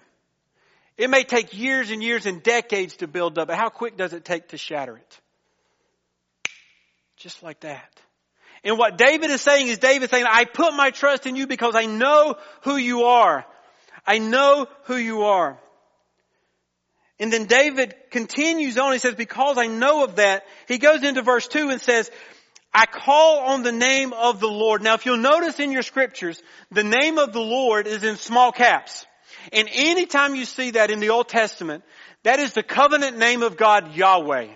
It 0.97 1.09
may 1.09 1.23
take 1.23 1.57
years 1.57 1.89
and 1.89 2.03
years 2.03 2.25
and 2.25 2.43
decades 2.43 2.97
to 2.97 3.07
build 3.07 3.37
up, 3.39 3.47
but 3.47 3.57
how 3.57 3.69
quick 3.69 3.97
does 3.97 4.13
it 4.13 4.23
take 4.23 4.49
to 4.49 4.57
shatter 4.57 4.97
it? 4.97 5.19
Just 7.17 7.41
like 7.41 7.61
that. 7.61 7.89
And 8.63 8.77
what 8.77 8.97
David 8.97 9.29
is 9.29 9.41
saying 9.41 9.67
is 9.67 9.79
David 9.79 10.09
saying, 10.09 10.25
I 10.29 10.45
put 10.45 10.73
my 10.73 10.91
trust 10.91 11.25
in 11.25 11.35
you 11.35 11.47
because 11.47 11.75
I 11.75 11.85
know 11.85 12.35
who 12.61 12.77
you 12.77 13.03
are. 13.03 13.45
I 14.05 14.19
know 14.19 14.67
who 14.83 14.95
you 14.95 15.23
are. 15.23 15.57
And 17.19 17.31
then 17.31 17.45
David 17.45 17.95
continues 18.09 18.77
on. 18.77 18.93
He 18.93 18.99
says, 18.99 19.15
because 19.15 19.57
I 19.57 19.67
know 19.67 20.03
of 20.03 20.15
that, 20.17 20.45
he 20.67 20.77
goes 20.77 21.03
into 21.03 21.21
verse 21.21 21.47
2 21.47 21.69
and 21.69 21.81
says, 21.81 22.09
I 22.73 22.85
call 22.85 23.39
on 23.39 23.63
the 23.63 23.71
name 23.71 24.13
of 24.13 24.39
the 24.39 24.47
Lord. 24.47 24.81
Now 24.81 24.95
if 24.95 25.05
you'll 25.05 25.17
notice 25.17 25.59
in 25.59 25.71
your 25.71 25.83
scriptures, 25.83 26.41
the 26.71 26.83
name 26.83 27.17
of 27.17 27.31
the 27.31 27.39
Lord 27.39 27.85
is 27.85 28.03
in 28.03 28.15
small 28.15 28.51
caps. 28.51 29.05
And 29.51 29.67
anytime 29.71 30.35
you 30.35 30.45
see 30.45 30.71
that 30.71 30.91
in 30.91 30.99
the 30.99 31.09
Old 31.09 31.27
Testament, 31.27 31.83
that 32.23 32.39
is 32.39 32.53
the 32.53 32.63
covenant 32.63 33.17
name 33.17 33.43
of 33.43 33.57
God, 33.57 33.95
Yahweh. 33.95 34.47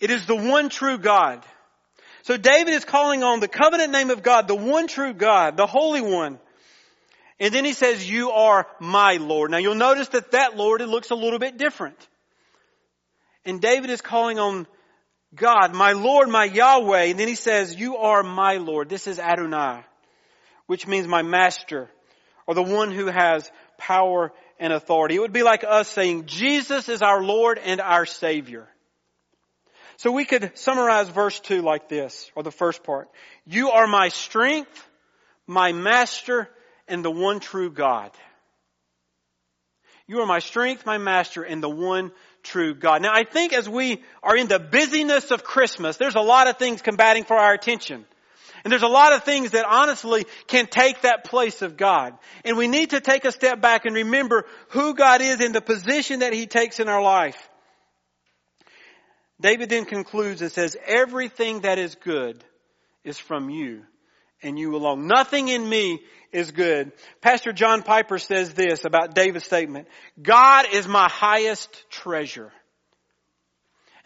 It 0.00 0.10
is 0.10 0.26
the 0.26 0.36
one 0.36 0.68
true 0.68 0.98
God. 0.98 1.44
So 2.22 2.36
David 2.36 2.74
is 2.74 2.84
calling 2.84 3.22
on 3.22 3.40
the 3.40 3.48
covenant 3.48 3.90
name 3.90 4.10
of 4.10 4.22
God, 4.22 4.48
the 4.48 4.54
one 4.54 4.86
true 4.86 5.14
God, 5.14 5.56
the 5.56 5.66
Holy 5.66 6.02
One. 6.02 6.38
And 7.40 7.54
then 7.54 7.64
he 7.64 7.72
says, 7.72 8.08
you 8.08 8.32
are 8.32 8.66
my 8.80 9.14
Lord. 9.14 9.50
Now 9.50 9.58
you'll 9.58 9.76
notice 9.76 10.08
that 10.08 10.32
that 10.32 10.56
Lord, 10.56 10.80
it 10.80 10.88
looks 10.88 11.10
a 11.10 11.14
little 11.14 11.38
bit 11.38 11.56
different. 11.56 11.96
And 13.44 13.60
David 13.60 13.90
is 13.90 14.00
calling 14.00 14.38
on 14.38 14.66
God, 15.34 15.74
my 15.74 15.92
Lord, 15.92 16.28
my 16.28 16.44
Yahweh. 16.44 17.04
And 17.04 17.18
then 17.18 17.28
he 17.28 17.34
says, 17.34 17.74
you 17.74 17.96
are 17.96 18.22
my 18.22 18.56
Lord. 18.56 18.88
This 18.88 19.06
is 19.06 19.18
Adonai, 19.18 19.84
which 20.66 20.86
means 20.86 21.06
my 21.06 21.22
master 21.22 21.88
or 22.48 22.54
the 22.54 22.62
one 22.62 22.90
who 22.90 23.06
has 23.06 23.48
power 23.76 24.32
and 24.58 24.72
authority. 24.72 25.14
It 25.16 25.20
would 25.20 25.34
be 25.34 25.42
like 25.42 25.64
us 25.68 25.86
saying, 25.86 26.24
Jesus 26.24 26.88
is 26.88 27.02
our 27.02 27.22
Lord 27.22 27.58
and 27.58 27.78
our 27.78 28.06
Savior. 28.06 28.66
So 29.98 30.12
we 30.12 30.24
could 30.24 30.52
summarize 30.56 31.10
verse 31.10 31.38
2 31.40 31.60
like 31.60 31.90
this, 31.90 32.30
or 32.34 32.42
the 32.42 32.50
first 32.50 32.82
part. 32.82 33.08
You 33.44 33.72
are 33.72 33.86
my 33.86 34.08
strength, 34.08 34.88
my 35.46 35.72
master, 35.72 36.48
and 36.88 37.04
the 37.04 37.10
one 37.10 37.38
true 37.38 37.70
God. 37.70 38.12
You 40.06 40.20
are 40.20 40.26
my 40.26 40.38
strength, 40.38 40.86
my 40.86 40.96
master, 40.96 41.42
and 41.42 41.62
the 41.62 41.68
one 41.68 42.12
true 42.42 42.74
God. 42.74 43.02
Now 43.02 43.12
I 43.12 43.24
think 43.24 43.52
as 43.52 43.68
we 43.68 44.02
are 44.22 44.36
in 44.36 44.48
the 44.48 44.58
busyness 44.58 45.32
of 45.32 45.44
Christmas, 45.44 45.98
there's 45.98 46.14
a 46.14 46.20
lot 46.20 46.48
of 46.48 46.56
things 46.56 46.80
combating 46.80 47.24
for 47.24 47.36
our 47.36 47.52
attention. 47.52 48.06
And 48.68 48.72
there's 48.74 48.82
a 48.82 48.86
lot 48.86 49.14
of 49.14 49.24
things 49.24 49.52
that 49.52 49.64
honestly 49.64 50.26
can 50.46 50.66
take 50.66 51.00
that 51.00 51.24
place 51.24 51.62
of 51.62 51.78
God. 51.78 52.12
And 52.44 52.58
we 52.58 52.68
need 52.68 52.90
to 52.90 53.00
take 53.00 53.24
a 53.24 53.32
step 53.32 53.62
back 53.62 53.86
and 53.86 53.94
remember 53.94 54.44
who 54.72 54.92
God 54.92 55.22
is 55.22 55.40
and 55.40 55.54
the 55.54 55.62
position 55.62 56.20
that 56.20 56.34
He 56.34 56.46
takes 56.46 56.78
in 56.78 56.86
our 56.86 57.00
life. 57.00 57.48
David 59.40 59.70
then 59.70 59.86
concludes 59.86 60.42
and 60.42 60.52
says, 60.52 60.76
everything 60.84 61.60
that 61.60 61.78
is 61.78 61.94
good 61.94 62.44
is 63.04 63.16
from 63.16 63.48
you 63.48 63.84
and 64.42 64.58
you 64.58 64.76
alone. 64.76 65.06
Nothing 65.06 65.48
in 65.48 65.66
me 65.66 66.02
is 66.30 66.50
good. 66.50 66.92
Pastor 67.22 67.54
John 67.54 67.82
Piper 67.82 68.18
says 68.18 68.52
this 68.52 68.84
about 68.84 69.14
David's 69.14 69.46
statement. 69.46 69.88
God 70.20 70.66
is 70.74 70.86
my 70.86 71.08
highest 71.08 71.88
treasure. 71.88 72.52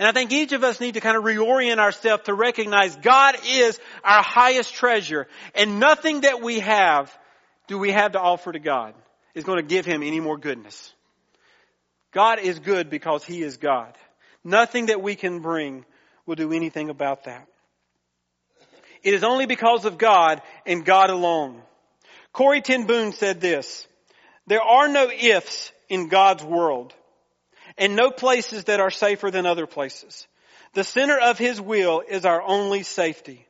And 0.02 0.08
I 0.08 0.10
think 0.10 0.32
each 0.32 0.50
of 0.50 0.64
us 0.64 0.80
need 0.80 0.94
to 0.94 1.00
kind 1.00 1.16
of 1.16 1.22
reorient 1.22 1.78
ourselves 1.78 2.24
to 2.24 2.34
recognize 2.34 2.96
God 2.96 3.36
is 3.46 3.78
our 4.02 4.20
highest 4.20 4.74
treasure 4.74 5.28
and 5.54 5.78
nothing 5.78 6.22
that 6.22 6.42
we 6.42 6.58
have 6.58 7.16
do 7.68 7.78
we 7.78 7.92
have 7.92 8.10
to 8.10 8.20
offer 8.20 8.50
to 8.50 8.58
God 8.58 8.94
is 9.36 9.44
going 9.44 9.58
to 9.58 9.62
give 9.62 9.86
him 9.86 10.02
any 10.02 10.18
more 10.18 10.36
goodness. 10.36 10.92
God 12.10 12.40
is 12.40 12.58
good 12.58 12.90
because 12.90 13.22
he 13.22 13.42
is 13.42 13.58
God. 13.58 13.94
Nothing 14.42 14.86
that 14.86 15.00
we 15.00 15.14
can 15.14 15.38
bring 15.38 15.84
will 16.26 16.34
do 16.34 16.52
anything 16.52 16.90
about 16.90 17.26
that. 17.26 17.46
It 19.04 19.14
is 19.14 19.22
only 19.22 19.46
because 19.46 19.84
of 19.84 19.98
God 19.98 20.42
and 20.66 20.84
God 20.84 21.10
alone. 21.10 21.62
Corrie 22.32 22.60
ten 22.60 22.86
Boom 22.86 23.12
said 23.12 23.40
this, 23.40 23.86
there 24.48 24.62
are 24.62 24.88
no 24.88 25.08
ifs 25.08 25.70
in 25.88 26.08
God's 26.08 26.42
world 26.42 26.92
and 27.78 27.96
no 27.96 28.10
places 28.10 28.64
that 28.64 28.80
are 28.80 28.90
safer 28.90 29.30
than 29.30 29.46
other 29.46 29.66
places. 29.66 30.26
The 30.74 30.84
center 30.84 31.18
of 31.18 31.38
His 31.38 31.60
will 31.60 32.02
is 32.06 32.24
our 32.24 32.42
only 32.42 32.82
safety. 32.82 33.46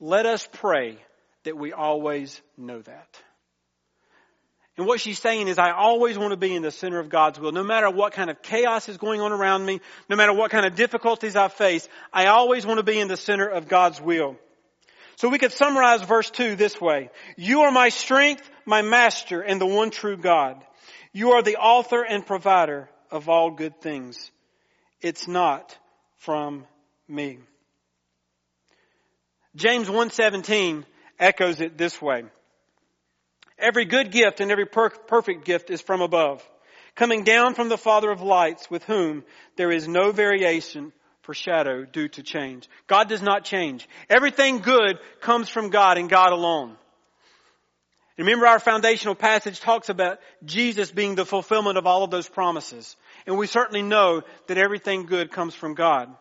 Let 0.00 0.26
us 0.26 0.48
pray 0.52 0.96
that 1.44 1.56
we 1.56 1.72
always 1.72 2.40
know 2.56 2.80
that. 2.80 3.20
And 4.76 4.86
what 4.86 5.00
she's 5.00 5.18
saying 5.18 5.48
is 5.48 5.58
I 5.58 5.72
always 5.72 6.16
want 6.16 6.30
to 6.30 6.38
be 6.38 6.54
in 6.54 6.62
the 6.62 6.70
center 6.70 6.98
of 6.98 7.10
God's 7.10 7.38
will. 7.38 7.52
No 7.52 7.62
matter 7.62 7.90
what 7.90 8.14
kind 8.14 8.30
of 8.30 8.40
chaos 8.40 8.88
is 8.88 8.96
going 8.96 9.20
on 9.20 9.30
around 9.30 9.66
me, 9.66 9.80
no 10.08 10.16
matter 10.16 10.32
what 10.32 10.50
kind 10.50 10.64
of 10.64 10.74
difficulties 10.74 11.36
I 11.36 11.48
face, 11.48 11.86
I 12.12 12.26
always 12.26 12.64
want 12.64 12.78
to 12.78 12.82
be 12.82 12.98
in 12.98 13.08
the 13.08 13.16
center 13.18 13.46
of 13.46 13.68
God's 13.68 14.00
will. 14.00 14.36
So 15.16 15.28
we 15.28 15.38
could 15.38 15.52
summarize 15.52 16.00
verse 16.00 16.30
2 16.30 16.56
this 16.56 16.80
way. 16.80 17.10
You 17.36 17.62
are 17.62 17.70
my 17.70 17.90
strength, 17.90 18.48
my 18.64 18.80
master, 18.80 19.42
and 19.42 19.60
the 19.60 19.66
one 19.66 19.90
true 19.90 20.16
God. 20.16 20.64
You 21.12 21.32
are 21.32 21.42
the 21.42 21.56
author 21.56 22.02
and 22.02 22.24
provider 22.24 22.88
of 23.10 23.28
all 23.28 23.50
good 23.50 23.80
things. 23.80 24.30
It's 25.00 25.26
not 25.26 25.76
from 26.18 26.66
me. 27.08 27.38
James 29.56 29.88
1:17 29.88 30.84
echoes 31.18 31.60
it 31.60 31.76
this 31.76 32.00
way. 32.00 32.24
Every 33.58 33.84
good 33.84 34.10
gift 34.10 34.40
and 34.40 34.50
every 34.50 34.66
per- 34.66 34.90
perfect 34.90 35.44
gift 35.44 35.70
is 35.70 35.82
from 35.82 36.00
above, 36.00 36.48
coming 36.94 37.24
down 37.24 37.54
from 37.54 37.68
the 37.68 37.76
Father 37.76 38.10
of 38.10 38.22
lights 38.22 38.70
with 38.70 38.84
whom 38.84 39.24
there 39.56 39.70
is 39.70 39.86
no 39.86 40.12
variation 40.12 40.92
for 41.22 41.34
shadow 41.34 41.84
due 41.84 42.08
to 42.08 42.22
change. 42.22 42.68
God 42.86 43.08
does 43.08 43.22
not 43.22 43.44
change. 43.44 43.88
Everything 44.08 44.58
good 44.58 44.98
comes 45.20 45.48
from 45.48 45.70
God 45.70 45.98
and 45.98 46.08
God 46.08 46.32
alone. 46.32 46.76
Remember 48.20 48.46
our 48.46 48.60
foundational 48.60 49.14
passage 49.14 49.60
talks 49.60 49.88
about 49.88 50.18
Jesus 50.44 50.90
being 50.90 51.14
the 51.14 51.24
fulfillment 51.24 51.78
of 51.78 51.86
all 51.86 52.04
of 52.04 52.10
those 52.10 52.28
promises. 52.28 52.96
And 53.26 53.38
we 53.38 53.46
certainly 53.46 53.82
know 53.82 54.22
that 54.46 54.58
everything 54.58 55.06
good 55.06 55.30
comes 55.32 55.54
from 55.54 55.74
God. 55.74 56.14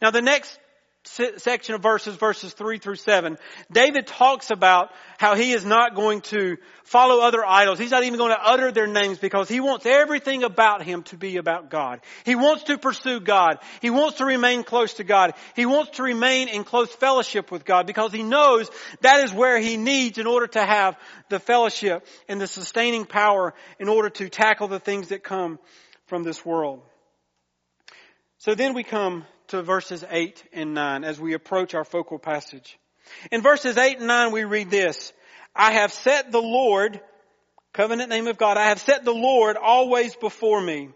Now 0.00 0.10
the 0.10 0.22
next 0.22 0.58
section 1.04 1.74
of 1.74 1.82
verses, 1.82 2.16
verses 2.16 2.52
3 2.52 2.78
through 2.78 2.96
7, 2.96 3.36
David 3.70 4.06
talks 4.06 4.50
about 4.50 4.90
how 5.18 5.34
he 5.34 5.52
is 5.52 5.64
not 5.64 5.94
going 5.94 6.20
to 6.22 6.56
follow 6.84 7.20
other 7.20 7.44
idols. 7.44 7.78
He's 7.78 7.90
not 7.90 8.04
even 8.04 8.18
going 8.18 8.34
to 8.34 8.40
utter 8.40 8.70
their 8.70 8.86
names 8.86 9.18
because 9.18 9.48
he 9.48 9.60
wants 9.60 9.84
everything 9.84 10.44
about 10.44 10.82
him 10.82 11.02
to 11.04 11.16
be 11.16 11.38
about 11.38 11.70
God. 11.70 12.00
He 12.24 12.34
wants 12.34 12.64
to 12.64 12.78
pursue 12.78 13.20
God. 13.20 13.58
He 13.80 13.90
wants 13.90 14.18
to 14.18 14.24
remain 14.24 14.62
close 14.62 14.94
to 14.94 15.04
God. 15.04 15.34
He 15.56 15.66
wants 15.66 15.96
to 15.96 16.02
remain 16.02 16.48
in 16.48 16.64
close 16.64 16.92
fellowship 16.92 17.50
with 17.50 17.64
God 17.64 17.86
because 17.86 18.12
he 18.12 18.22
knows 18.22 18.70
that 19.00 19.24
is 19.24 19.32
where 19.32 19.58
he 19.58 19.76
needs 19.76 20.18
in 20.18 20.26
order 20.26 20.46
to 20.48 20.64
have 20.64 20.96
the 21.28 21.40
fellowship 21.40 22.06
and 22.28 22.40
the 22.40 22.46
sustaining 22.46 23.06
power 23.06 23.54
in 23.78 23.88
order 23.88 24.10
to 24.10 24.28
tackle 24.28 24.68
the 24.68 24.80
things 24.80 25.08
that 25.08 25.24
come 25.24 25.58
from 26.06 26.22
this 26.22 26.44
world. 26.44 26.82
So 28.38 28.54
then 28.54 28.74
we 28.74 28.82
come 28.82 29.24
to 29.52 29.62
verses 29.62 30.02
8 30.08 30.42
and 30.54 30.72
9 30.72 31.04
as 31.04 31.20
we 31.20 31.34
approach 31.34 31.74
our 31.74 31.84
focal 31.84 32.18
passage. 32.18 32.78
In 33.30 33.42
verses 33.42 33.76
8 33.76 33.98
and 33.98 34.06
9 34.06 34.32
we 34.32 34.44
read 34.44 34.70
this, 34.70 35.12
I 35.54 35.72
have 35.72 35.92
set 35.92 36.32
the 36.32 36.40
Lord, 36.40 36.98
covenant 37.74 38.08
name 38.08 38.28
of 38.28 38.38
God, 38.38 38.56
I 38.56 38.68
have 38.68 38.80
set 38.80 39.04
the 39.04 39.12
Lord 39.12 39.58
always 39.58 40.16
before 40.16 40.60
me. 40.60 40.88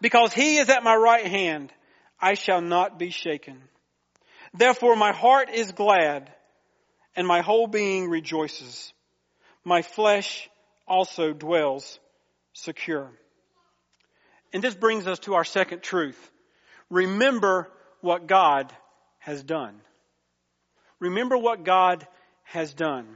Because 0.00 0.32
he 0.32 0.58
is 0.58 0.68
at 0.68 0.84
my 0.84 0.94
right 0.94 1.26
hand, 1.26 1.72
I 2.20 2.34
shall 2.34 2.60
not 2.60 2.96
be 2.96 3.10
shaken. 3.10 3.60
Therefore 4.54 4.94
my 4.94 5.10
heart 5.10 5.50
is 5.50 5.72
glad 5.72 6.32
and 7.16 7.26
my 7.26 7.40
whole 7.40 7.66
being 7.66 8.08
rejoices. 8.08 8.92
My 9.64 9.82
flesh 9.82 10.48
also 10.86 11.32
dwells 11.32 11.98
secure. 12.52 13.10
And 14.52 14.62
this 14.62 14.76
brings 14.76 15.08
us 15.08 15.18
to 15.20 15.34
our 15.34 15.44
second 15.44 15.82
truth. 15.82 16.30
Remember 16.88 17.68
what 18.00 18.26
God 18.26 18.72
has 19.18 19.42
done. 19.42 19.80
Remember 21.00 21.36
what 21.36 21.64
God 21.64 22.06
has 22.44 22.72
done. 22.72 23.06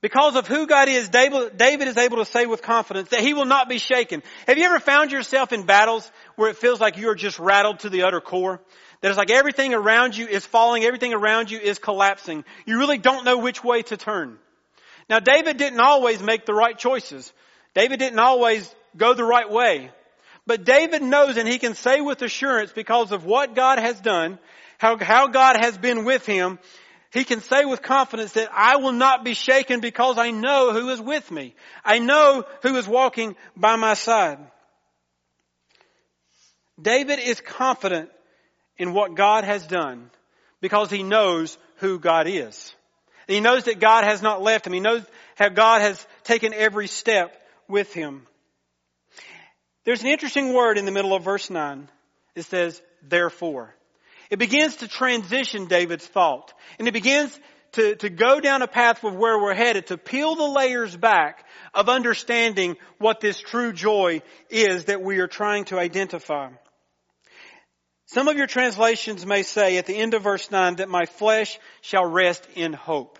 Because 0.00 0.36
of 0.36 0.46
who 0.46 0.66
God 0.68 0.88
is, 0.88 1.08
David 1.08 1.88
is 1.88 1.96
able 1.96 2.18
to 2.18 2.24
say 2.24 2.46
with 2.46 2.62
confidence 2.62 3.08
that 3.08 3.20
he 3.20 3.34
will 3.34 3.44
not 3.44 3.68
be 3.68 3.78
shaken. 3.78 4.22
Have 4.46 4.56
you 4.56 4.64
ever 4.64 4.78
found 4.78 5.10
yourself 5.10 5.52
in 5.52 5.66
battles 5.66 6.08
where 6.36 6.50
it 6.50 6.56
feels 6.56 6.80
like 6.80 6.96
you 6.96 7.08
are 7.10 7.16
just 7.16 7.40
rattled 7.40 7.80
to 7.80 7.90
the 7.90 8.04
utter 8.04 8.20
core? 8.20 8.60
That 9.00 9.08
it's 9.08 9.18
like 9.18 9.30
everything 9.30 9.74
around 9.74 10.16
you 10.16 10.26
is 10.26 10.46
falling, 10.46 10.84
everything 10.84 11.14
around 11.14 11.50
you 11.50 11.58
is 11.58 11.78
collapsing. 11.80 12.44
You 12.64 12.78
really 12.78 12.98
don't 12.98 13.24
know 13.24 13.38
which 13.38 13.62
way 13.64 13.82
to 13.82 13.96
turn. 13.96 14.38
Now 15.10 15.18
David 15.18 15.56
didn't 15.56 15.80
always 15.80 16.22
make 16.22 16.46
the 16.46 16.54
right 16.54 16.78
choices. 16.78 17.32
David 17.74 17.98
didn't 17.98 18.18
always 18.18 18.72
go 18.96 19.14
the 19.14 19.24
right 19.24 19.50
way. 19.50 19.90
But 20.48 20.64
David 20.64 21.02
knows 21.02 21.36
and 21.36 21.46
he 21.46 21.58
can 21.58 21.74
say 21.74 22.00
with 22.00 22.22
assurance 22.22 22.72
because 22.72 23.12
of 23.12 23.26
what 23.26 23.54
God 23.54 23.78
has 23.78 24.00
done, 24.00 24.38
how, 24.78 24.96
how 24.96 25.26
God 25.26 25.58
has 25.60 25.76
been 25.76 26.06
with 26.06 26.24
him, 26.24 26.58
he 27.12 27.24
can 27.24 27.42
say 27.42 27.66
with 27.66 27.82
confidence 27.82 28.32
that 28.32 28.48
I 28.50 28.76
will 28.76 28.92
not 28.92 29.26
be 29.26 29.34
shaken 29.34 29.80
because 29.80 30.16
I 30.16 30.30
know 30.30 30.72
who 30.72 30.88
is 30.88 31.02
with 31.02 31.30
me. 31.30 31.54
I 31.84 31.98
know 31.98 32.46
who 32.62 32.76
is 32.76 32.88
walking 32.88 33.36
by 33.58 33.76
my 33.76 33.92
side. 33.92 34.38
David 36.80 37.18
is 37.18 37.42
confident 37.42 38.08
in 38.78 38.94
what 38.94 39.16
God 39.16 39.44
has 39.44 39.66
done 39.66 40.10
because 40.62 40.90
he 40.90 41.02
knows 41.02 41.58
who 41.76 41.98
God 41.98 42.26
is. 42.26 42.74
He 43.26 43.40
knows 43.40 43.64
that 43.64 43.80
God 43.80 44.04
has 44.04 44.22
not 44.22 44.40
left 44.40 44.66
him. 44.66 44.72
He 44.72 44.80
knows 44.80 45.04
how 45.36 45.50
God 45.50 45.82
has 45.82 46.06
taken 46.24 46.54
every 46.54 46.86
step 46.86 47.38
with 47.68 47.92
him. 47.92 48.26
There's 49.88 50.02
an 50.02 50.08
interesting 50.08 50.52
word 50.52 50.76
in 50.76 50.84
the 50.84 50.90
middle 50.90 51.14
of 51.14 51.24
verse 51.24 51.48
9. 51.48 51.88
It 52.34 52.42
says, 52.42 52.78
therefore. 53.08 53.74
It 54.28 54.38
begins 54.38 54.76
to 54.76 54.86
transition 54.86 55.64
David's 55.64 56.06
thought. 56.06 56.52
And 56.78 56.86
it 56.86 56.92
begins 56.92 57.34
to, 57.72 57.96
to 57.96 58.10
go 58.10 58.38
down 58.38 58.60
a 58.60 58.66
path 58.66 59.02
of 59.02 59.14
where 59.14 59.38
we're 59.40 59.54
headed, 59.54 59.86
to 59.86 59.96
peel 59.96 60.34
the 60.34 60.44
layers 60.44 60.94
back 60.94 61.42
of 61.72 61.88
understanding 61.88 62.76
what 62.98 63.20
this 63.20 63.40
true 63.40 63.72
joy 63.72 64.20
is 64.50 64.84
that 64.84 65.00
we 65.00 65.20
are 65.20 65.26
trying 65.26 65.64
to 65.64 65.78
identify. 65.78 66.50
Some 68.04 68.28
of 68.28 68.36
your 68.36 68.46
translations 68.46 69.24
may 69.24 69.42
say 69.42 69.78
at 69.78 69.86
the 69.86 69.96
end 69.96 70.12
of 70.12 70.22
verse 70.22 70.50
9 70.50 70.76
that 70.76 70.90
my 70.90 71.06
flesh 71.06 71.58
shall 71.80 72.04
rest 72.04 72.46
in 72.54 72.74
hope. 72.74 73.18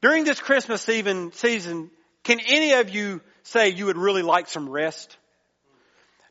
During 0.00 0.24
this 0.24 0.40
Christmas 0.40 0.88
even 0.88 1.32
season, 1.32 1.90
can 2.24 2.40
any 2.40 2.72
of 2.72 2.88
you 2.88 3.20
say 3.48 3.70
you 3.70 3.86
would 3.86 3.96
really 3.96 4.22
like 4.22 4.48
some 4.48 4.68
rest? 4.68 5.16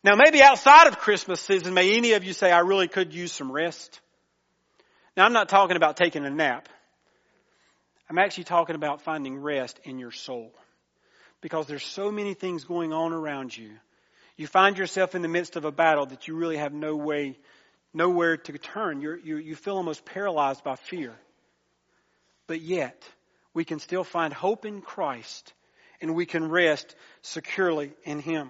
Now 0.04 0.16
maybe 0.16 0.42
outside 0.42 0.88
of 0.88 1.00
Christmas 1.00 1.42
season, 1.42 1.74
may 1.74 1.98
any 1.98 2.14
of 2.14 2.24
you 2.24 2.34
say 2.34 2.52
I 2.52 2.60
really 2.60 2.88
could 2.88 3.14
use 3.14 3.32
some 3.32 3.52
rest? 3.52 4.00
Now 5.16 5.26
I'm 5.26 5.34
not 5.34 5.50
talking 5.50 5.78
about 5.78 5.98
taking 5.98 6.26
a 6.26 6.30
nap. 6.30 6.70
I'm 8.10 8.18
actually 8.18 8.46
talking 8.46 8.76
about 8.76 9.02
finding 9.02 9.38
rest 9.38 9.80
in 9.84 10.00
your 10.00 10.12
soul. 10.12 10.54
Because 11.42 11.68
there's 11.68 11.84
so 11.84 12.12
many 12.12 12.34
things 12.34 12.64
going 12.64 12.94
on 12.94 13.14
around 13.14 13.56
you. 13.56 13.72
You 14.38 14.48
find 14.48 14.78
yourself 14.78 15.14
in 15.14 15.22
the 15.22 15.28
midst 15.28 15.56
of 15.56 15.66
a 15.66 15.72
battle 15.72 16.06
that 16.06 16.28
you 16.28 16.36
really 16.36 16.58
have 16.58 16.74
no 16.74 16.96
way, 16.96 17.38
nowhere 17.94 18.38
to 18.38 18.58
turn. 18.58 19.02
You're, 19.02 19.18
you, 19.18 19.38
you 19.38 19.56
feel 19.56 19.76
almost 19.76 20.06
paralyzed 20.06 20.64
by 20.64 20.76
fear. 20.76 21.14
But 22.46 22.62
yet, 22.62 23.04
we 23.54 23.66
can 23.66 23.80
still 23.80 24.04
find 24.04 24.34
hope 24.34 24.66
in 24.66 24.82
Christ 24.82 25.54
and 26.02 26.16
we 26.16 26.26
can 26.26 26.50
rest 26.50 26.96
securely 27.22 27.92
in 28.04 28.20
Him. 28.20 28.50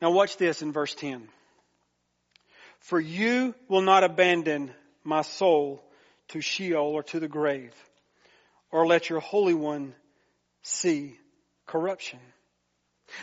Now 0.00 0.10
watch 0.10 0.36
this 0.36 0.62
in 0.62 0.72
verse 0.72 0.94
10. 0.94 1.28
For 2.80 3.00
you 3.00 3.54
will 3.68 3.82
not 3.82 4.04
abandon 4.04 4.72
my 5.04 5.22
soul 5.22 5.82
to 6.28 6.40
Sheol 6.40 6.94
or 6.94 7.02
to 7.04 7.20
the 7.20 7.28
grave, 7.28 7.74
or 8.70 8.86
let 8.86 9.08
your 9.08 9.20
Holy 9.20 9.54
One 9.54 9.94
see 10.62 11.16
corruption. 11.66 12.20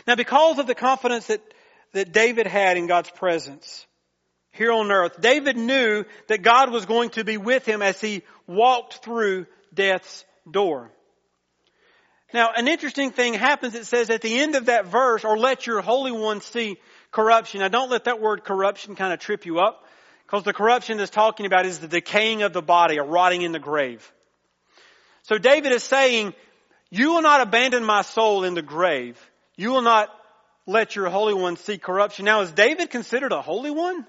Now 0.06 0.16
because 0.16 0.58
of 0.58 0.66
the 0.66 0.74
confidence 0.74 1.26
that, 1.26 1.40
that 1.92 2.12
David 2.12 2.46
had 2.46 2.76
in 2.76 2.86
God's 2.86 3.10
presence 3.10 3.86
here 4.50 4.72
on 4.72 4.90
earth, 4.90 5.20
David 5.20 5.56
knew 5.56 6.04
that 6.28 6.42
God 6.42 6.70
was 6.70 6.86
going 6.86 7.10
to 7.10 7.24
be 7.24 7.36
with 7.36 7.66
him 7.66 7.82
as 7.82 8.00
he 8.00 8.22
walked 8.46 9.04
through 9.04 9.46
death's 9.72 10.24
door. 10.50 10.90
Now, 12.34 12.50
an 12.56 12.68
interesting 12.68 13.12
thing 13.12 13.34
happens. 13.34 13.74
It 13.74 13.86
says 13.86 14.10
at 14.10 14.20
the 14.20 14.38
end 14.38 14.56
of 14.56 14.66
that 14.66 14.86
verse, 14.86 15.24
or 15.24 15.38
let 15.38 15.66
your 15.66 15.80
Holy 15.80 16.12
One 16.12 16.40
see 16.40 16.78
corruption. 17.12 17.60
Now, 17.60 17.68
don't 17.68 17.90
let 17.90 18.04
that 18.04 18.20
word 18.20 18.44
corruption 18.44 18.96
kind 18.96 19.12
of 19.12 19.20
trip 19.20 19.46
you 19.46 19.60
up, 19.60 19.84
because 20.26 20.42
the 20.42 20.52
corruption 20.52 20.98
that's 20.98 21.10
talking 21.10 21.46
about 21.46 21.66
is 21.66 21.78
the 21.78 21.88
decaying 21.88 22.42
of 22.42 22.52
the 22.52 22.62
body, 22.62 22.98
or 22.98 23.06
rotting 23.06 23.42
in 23.42 23.52
the 23.52 23.58
grave. 23.60 24.12
So 25.22 25.38
David 25.38 25.72
is 25.72 25.84
saying, 25.84 26.34
you 26.90 27.12
will 27.12 27.22
not 27.22 27.40
abandon 27.40 27.84
my 27.84 28.02
soul 28.02 28.44
in 28.44 28.54
the 28.54 28.62
grave. 28.62 29.18
You 29.56 29.70
will 29.70 29.82
not 29.82 30.08
let 30.66 30.96
your 30.96 31.08
Holy 31.08 31.34
One 31.34 31.56
see 31.56 31.78
corruption. 31.78 32.24
Now, 32.24 32.42
is 32.42 32.52
David 32.52 32.90
considered 32.90 33.32
a 33.32 33.40
Holy 33.40 33.70
One? 33.70 34.04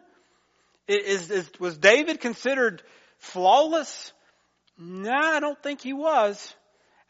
Is, 0.88 1.29
is, 1.29 1.50
was 1.59 1.77
David 1.77 2.19
considered 2.19 2.81
flawless? 3.19 4.12
No, 4.77 5.12
I 5.12 5.39
don't 5.39 5.62
think 5.62 5.81
he 5.81 5.93
was. 5.93 6.53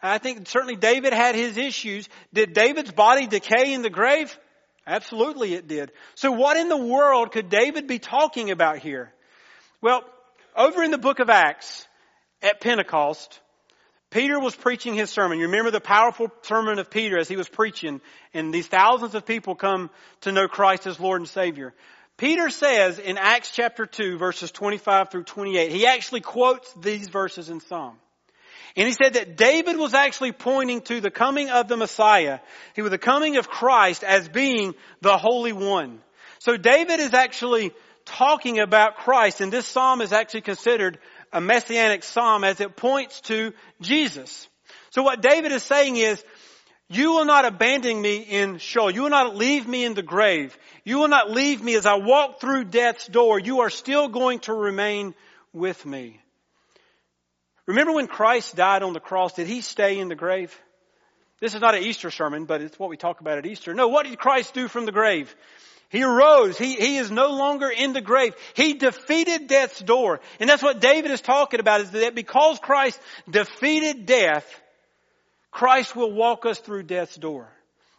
I 0.01 0.17
think 0.19 0.47
certainly 0.47 0.75
David 0.75 1.13
had 1.13 1.35
his 1.35 1.57
issues. 1.57 2.07
Did 2.33 2.53
David's 2.53 2.91
body 2.91 3.27
decay 3.27 3.73
in 3.73 3.81
the 3.81 3.89
grave? 3.89 4.37
Absolutely 4.85 5.53
it 5.53 5.67
did. 5.67 5.91
So 6.15 6.31
what 6.31 6.57
in 6.57 6.69
the 6.69 6.77
world 6.77 7.31
could 7.31 7.49
David 7.49 7.87
be 7.87 7.99
talking 7.99 8.51
about 8.51 8.77
here? 8.77 9.13
Well, 9.81 10.03
over 10.55 10.83
in 10.83 10.91
the 10.91 10.97
book 10.97 11.19
of 11.19 11.29
Acts, 11.29 11.87
at 12.41 12.61
Pentecost, 12.61 13.39
Peter 14.09 14.39
was 14.39 14.55
preaching 14.55 14.93
his 14.93 15.09
sermon. 15.09 15.39
You 15.39 15.45
remember 15.45 15.71
the 15.71 15.81
powerful 15.81 16.31
sermon 16.43 16.79
of 16.79 16.89
Peter 16.89 17.17
as 17.17 17.27
he 17.27 17.35
was 17.35 17.49
preaching, 17.49 17.99
and 18.33 18.53
these 18.53 18.67
thousands 18.67 19.15
of 19.15 19.25
people 19.25 19.55
come 19.55 19.89
to 20.21 20.31
know 20.31 20.47
Christ 20.47 20.87
as 20.87 20.99
Lord 20.99 21.21
and 21.21 21.29
Savior. 21.29 21.73
Peter 22.15 22.49
says 22.49 22.97
in 22.99 23.17
Acts 23.17 23.51
chapter 23.51 23.85
2 23.85 24.17
verses 24.17 24.51
25 24.51 25.11
through 25.11 25.23
28, 25.23 25.71
he 25.71 25.85
actually 25.85 26.21
quotes 26.21 26.71
these 26.73 27.09
verses 27.09 27.49
in 27.49 27.59
Psalm. 27.59 27.97
And 28.75 28.87
he 28.87 28.93
said 28.93 29.13
that 29.13 29.37
David 29.37 29.77
was 29.77 29.93
actually 29.93 30.31
pointing 30.31 30.81
to 30.81 31.01
the 31.01 31.11
coming 31.11 31.49
of 31.49 31.67
the 31.67 31.77
Messiah. 31.77 32.39
He 32.75 32.81
was 32.81 32.91
the 32.91 32.97
coming 32.97 33.37
of 33.37 33.49
Christ 33.49 34.03
as 34.03 34.27
being 34.27 34.75
the 35.01 35.17
Holy 35.17 35.53
One. 35.53 36.01
So 36.39 36.57
David 36.57 36.99
is 36.99 37.13
actually 37.13 37.71
talking 38.05 38.59
about 38.59 38.97
Christ 38.97 39.41
and 39.41 39.51
this 39.51 39.67
psalm 39.67 40.01
is 40.01 40.13
actually 40.13 40.41
considered 40.41 40.99
a 41.33 41.41
messianic 41.41 42.03
psalm 42.03 42.43
as 42.43 42.61
it 42.61 42.75
points 42.75 43.21
to 43.21 43.53
Jesus. 43.81 44.47
So 44.91 45.03
what 45.03 45.21
David 45.21 45.51
is 45.51 45.63
saying 45.63 45.97
is, 45.97 46.23
you 46.89 47.11
will 47.11 47.25
not 47.25 47.43
abandon 47.43 48.01
me 48.01 48.19
in 48.19 48.59
Sheol. 48.59 48.91
You 48.91 49.03
will 49.03 49.09
not 49.09 49.35
leave 49.35 49.67
me 49.67 49.83
in 49.83 49.93
the 49.93 50.01
grave. 50.01 50.57
You 50.85 50.99
will 50.99 51.09
not 51.09 51.29
leave 51.29 51.61
me 51.61 51.75
as 51.75 51.85
I 51.85 51.95
walk 51.95 52.39
through 52.39 52.65
death's 52.65 53.07
door. 53.07 53.39
You 53.39 53.59
are 53.61 53.69
still 53.69 54.07
going 54.07 54.39
to 54.41 54.53
remain 54.53 55.13
with 55.51 55.85
me. 55.85 56.21
Remember 57.67 57.91
when 57.91 58.07
Christ 58.07 58.55
died 58.55 58.81
on 58.81 58.93
the 58.93 58.99
cross, 58.99 59.33
did 59.33 59.47
he 59.47 59.61
stay 59.61 59.99
in 59.99 60.07
the 60.07 60.15
grave? 60.15 60.57
This 61.39 61.53
is 61.53 61.61
not 61.61 61.75
an 61.75 61.83
Easter 61.83 62.09
sermon, 62.09 62.45
but 62.45 62.61
it's 62.61 62.79
what 62.79 62.89
we 62.89 62.97
talk 62.97 63.21
about 63.21 63.37
at 63.37 63.45
Easter. 63.45 63.73
No, 63.73 63.89
what 63.89 64.07
did 64.07 64.17
Christ 64.17 64.53
do 64.53 64.67
from 64.67 64.85
the 64.85 64.91
grave? 64.91 65.35
He 65.89 66.03
arose. 66.03 66.57
He, 66.57 66.75
he 66.75 66.97
is 66.97 67.11
no 67.11 67.31
longer 67.31 67.69
in 67.69 67.93
the 67.93 68.01
grave. 68.01 68.33
He 68.55 68.73
defeated 68.73 69.47
death's 69.47 69.79
door. 69.79 70.19
And 70.39 70.49
that's 70.49 70.63
what 70.63 70.81
David 70.81 71.11
is 71.11 71.21
talking 71.21 71.59
about 71.59 71.81
is 71.81 71.91
that 71.91 72.15
because 72.15 72.59
Christ 72.59 72.99
defeated 73.29 74.05
death, 74.05 74.45
Christ 75.51 75.95
will 75.95 76.11
walk 76.11 76.45
us 76.45 76.59
through 76.59 76.83
death's 76.83 77.15
door. 77.15 77.47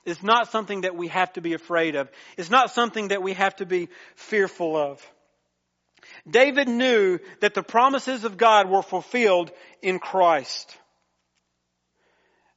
It's 0.05 0.23
not 0.23 0.51
something 0.51 0.83
that 0.83 0.97
we 0.97 1.09
have 1.09 1.33
to 1.35 1.41
be 1.41 1.55
afraid 1.55 1.95
of. 1.95 2.11
It's 2.37 2.51
not 2.51 2.73
something 2.73 3.09
that 3.09 3.23
we 3.23 3.35
have 3.35 3.57
to 3.57 3.67
be 3.67 3.89
fearful 4.17 4.77
of. 4.77 5.07
David 6.29 6.69
knew 6.69 7.19
that 7.41 7.55
the 7.55 7.63
promises 7.63 8.25
of 8.25 8.37
God 8.37 8.69
were 8.69 8.83
fulfilled 8.83 9.51
in 9.83 9.99
Christ. 9.99 10.77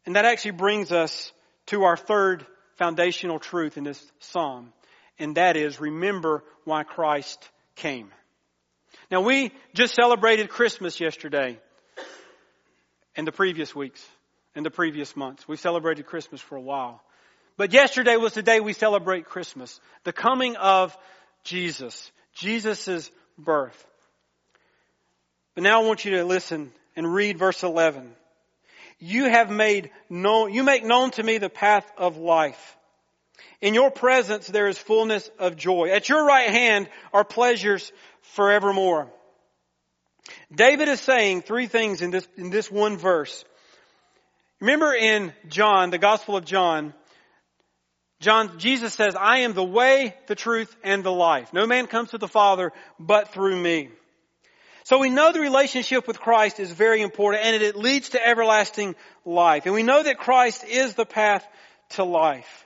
And 0.06 0.16
that 0.16 0.26
actually 0.26 0.52
brings 0.52 0.92
us 0.92 1.32
to 1.68 1.84
our 1.84 1.98
third 1.98 2.46
foundational 2.78 3.40
truth 3.40 3.78
in 3.78 3.84
this 3.84 4.12
psalm. 4.20 4.74
And 5.20 5.36
that 5.38 5.56
is 5.56 5.80
remember 5.80 6.44
why 6.66 6.84
Christ 6.84 7.48
came. 7.76 8.10
Now 9.10 9.22
we 9.22 9.52
just 9.74 9.94
celebrated 9.94 10.50
Christmas 10.50 11.00
yesterday 11.00 11.60
and 13.16 13.28
the 13.28 13.32
previous 13.32 13.76
weeks 13.76 14.06
and 14.56 14.66
the 14.66 14.72
previous 14.72 15.16
months. 15.16 15.48
We 15.48 15.58
celebrated 15.58 16.06
Christmas 16.06 16.42
for 16.42 16.56
a 16.56 16.62
while. 16.62 17.02
But 17.58 17.74
yesterday 17.74 18.16
was 18.16 18.34
the 18.34 18.42
day 18.42 18.60
we 18.60 18.74
celebrate 18.74 19.26
Christmas. 19.26 19.80
The 20.04 20.14
coming 20.14 20.56
of 20.56 20.98
Jesus. 21.44 22.12
Jesus' 22.34 23.12
birth. 23.43 23.86
But 25.56 25.63
now 25.63 25.82
I 25.82 25.86
want 25.86 26.06
you 26.06 26.12
to 26.12 26.23
listen 26.23 26.71
and 26.95 27.13
read 27.13 27.38
verse 27.38 27.63
11. 27.63 28.13
You 28.99 29.25
have 29.25 29.49
made 29.49 29.89
known, 30.10 30.54
you 30.54 30.63
make 30.63 30.84
known 30.86 31.12
to 31.12 31.23
me 31.23 31.38
the 31.38 31.49
path 31.49 31.89
of 31.97 32.17
life. 32.17 32.77
In 33.60 33.73
your 33.73 33.91
presence 33.91 34.47
there 34.47 34.67
is 34.67 34.77
fullness 34.77 35.30
of 35.39 35.58
joy. 35.58 35.89
At 35.89 36.10
your 36.10 36.25
right 36.25 36.49
hand 36.49 36.88
are 37.12 37.23
pleasures 37.23 37.91
forevermore. 38.21 39.12
David 40.54 40.88
is 40.88 41.01
saying 41.01 41.41
three 41.41 41.67
things 41.67 42.01
in 42.01 42.12
this, 42.12 42.27
in 42.38 42.49
this 42.49 42.71
one 42.71 42.97
verse. 42.97 43.43
Remember 44.60 44.93
in 44.93 45.34
John, 45.47 45.89
the 45.89 45.97
Gospel 45.97 46.36
of 46.38 46.45
John, 46.45 46.93
John, 48.21 48.60
Jesus 48.60 48.93
says, 48.93 49.15
I 49.15 49.39
am 49.39 49.53
the 49.53 49.63
way, 49.63 50.15
the 50.27 50.36
truth, 50.36 50.73
and 50.84 51.03
the 51.03 51.12
life. 51.12 51.51
No 51.53 51.65
man 51.65 51.88
comes 51.88 52.12
to 52.12 52.19
the 52.19 52.27
Father 52.27 52.71
but 52.99 53.34
through 53.34 53.60
me. 53.60 53.89
So 54.84 54.99
we 54.99 55.10
know 55.10 55.31
the 55.31 55.39
relationship 55.39 56.07
with 56.07 56.19
Christ 56.19 56.60
is 56.60 56.71
very 56.71 57.01
important 57.01 57.43
and 57.43 57.62
it 57.62 57.75
leads 57.75 58.10
to 58.10 58.25
everlasting 58.25 58.95
life. 59.25 59.65
And 59.65 59.73
we 59.73 59.84
know 59.84 60.03
that 60.03 60.19
Christ 60.19 60.63
is 60.63 60.93
the 60.93 61.05
path 61.05 61.45
to 61.91 62.03
life. 62.03 62.65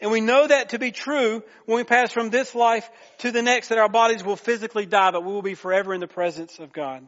And 0.00 0.10
we 0.10 0.22
know 0.22 0.46
that 0.46 0.70
to 0.70 0.78
be 0.78 0.90
true 0.90 1.42
when 1.66 1.76
we 1.76 1.84
pass 1.84 2.10
from 2.10 2.30
this 2.30 2.54
life 2.54 2.88
to 3.18 3.30
the 3.30 3.42
next 3.42 3.68
that 3.68 3.78
our 3.78 3.90
bodies 3.90 4.24
will 4.24 4.36
physically 4.36 4.86
die, 4.86 5.10
but 5.10 5.24
we 5.24 5.32
will 5.32 5.42
be 5.42 5.54
forever 5.54 5.92
in 5.92 6.00
the 6.00 6.08
presence 6.08 6.58
of 6.58 6.72
God. 6.72 7.06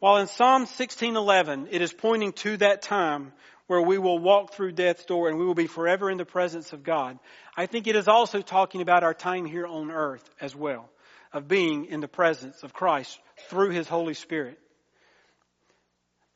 While 0.00 0.16
in 0.16 0.26
Psalm 0.26 0.66
16:11 0.66 1.68
it 1.70 1.82
is 1.82 1.92
pointing 1.92 2.32
to 2.32 2.56
that 2.56 2.82
time 2.82 3.32
where 3.66 3.80
we 3.80 3.98
will 3.98 4.18
walk 4.18 4.52
through 4.52 4.72
death's 4.72 5.04
door 5.04 5.28
and 5.28 5.38
we 5.38 5.46
will 5.46 5.54
be 5.54 5.66
forever 5.66 6.10
in 6.10 6.18
the 6.18 6.24
presence 6.24 6.72
of 6.72 6.82
God. 6.82 7.18
I 7.56 7.66
think 7.66 7.86
it 7.86 7.96
is 7.96 8.08
also 8.08 8.40
talking 8.42 8.80
about 8.80 9.04
our 9.04 9.14
time 9.14 9.44
here 9.44 9.66
on 9.66 9.90
earth 9.90 10.28
as 10.40 10.54
well, 10.54 10.90
of 11.32 11.48
being 11.48 11.86
in 11.86 12.00
the 12.00 12.08
presence 12.08 12.62
of 12.62 12.72
Christ 12.72 13.18
through 13.48 13.70
His 13.70 13.88
Holy 13.88 14.14
Spirit. 14.14 14.58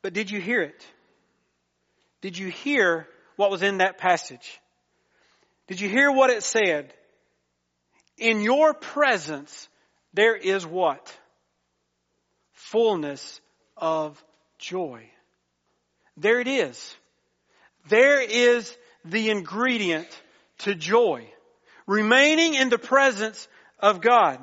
But 0.01 0.13
did 0.13 0.31
you 0.31 0.39
hear 0.39 0.61
it? 0.61 0.85
Did 2.21 2.37
you 2.37 2.47
hear 2.47 3.07
what 3.35 3.51
was 3.51 3.61
in 3.61 3.79
that 3.79 3.97
passage? 3.97 4.59
Did 5.67 5.81
you 5.81 5.89
hear 5.89 6.11
what 6.11 6.29
it 6.29 6.43
said? 6.43 6.93
In 8.17 8.41
your 8.41 8.73
presence, 8.73 9.69
there 10.13 10.35
is 10.35 10.65
what? 10.65 11.15
Fullness 12.53 13.41
of 13.75 14.23
joy. 14.57 15.09
There 16.15 16.39
it 16.39 16.47
is. 16.47 16.95
There 17.89 18.21
is 18.21 18.75
the 19.05 19.29
ingredient 19.29 20.07
to 20.59 20.75
joy. 20.75 21.27
Remaining 21.85 22.55
in 22.55 22.69
the 22.69 22.77
presence 22.77 23.47
of 23.79 24.01
God. 24.01 24.39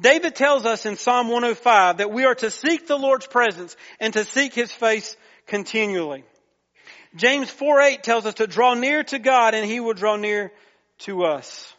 David 0.00 0.36
tells 0.36 0.64
us 0.64 0.86
in 0.86 0.96
Psalm 0.96 1.28
105 1.28 1.98
that 1.98 2.12
we 2.12 2.24
are 2.24 2.36
to 2.36 2.50
seek 2.50 2.86
the 2.86 2.98
Lord's 2.98 3.26
presence 3.26 3.76
and 3.98 4.12
to 4.12 4.24
seek 4.24 4.54
His 4.54 4.70
face 4.70 5.16
continually. 5.46 6.24
James 7.16 7.50
4:8 7.50 8.02
tells 8.02 8.26
us 8.26 8.34
to 8.34 8.46
draw 8.46 8.74
near 8.74 9.02
to 9.02 9.18
God 9.18 9.54
and 9.54 9.66
He 9.66 9.80
will 9.80 9.94
draw 9.94 10.16
near 10.16 10.52
to 10.98 11.24
us. 11.24 11.74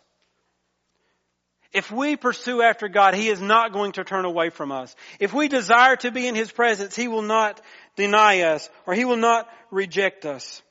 If 1.72 1.92
we 1.92 2.18
pursue 2.18 2.64
after 2.64 2.88
God, 2.88 3.14
He 3.14 3.30
is 3.30 3.40
not 3.40 3.74
going 3.74 3.94
to 3.94 4.04
turn 4.04 4.26
away 4.26 4.50
from 4.50 4.72
us. 4.72 4.96
If 5.20 5.34
we 5.34 5.48
desire 5.48 5.96
to 5.98 6.12
be 6.12 6.28
in 6.28 6.36
His 6.36 6.52
presence, 6.52 6.96
He 6.96 7.08
will 7.08 7.22
not 7.22 7.62
deny 7.96 8.42
us 8.42 8.70
or 8.86 8.94
He 8.94 9.06
will 9.06 9.18
not 9.18 9.48
reject 9.72 10.26
us. 10.26 10.62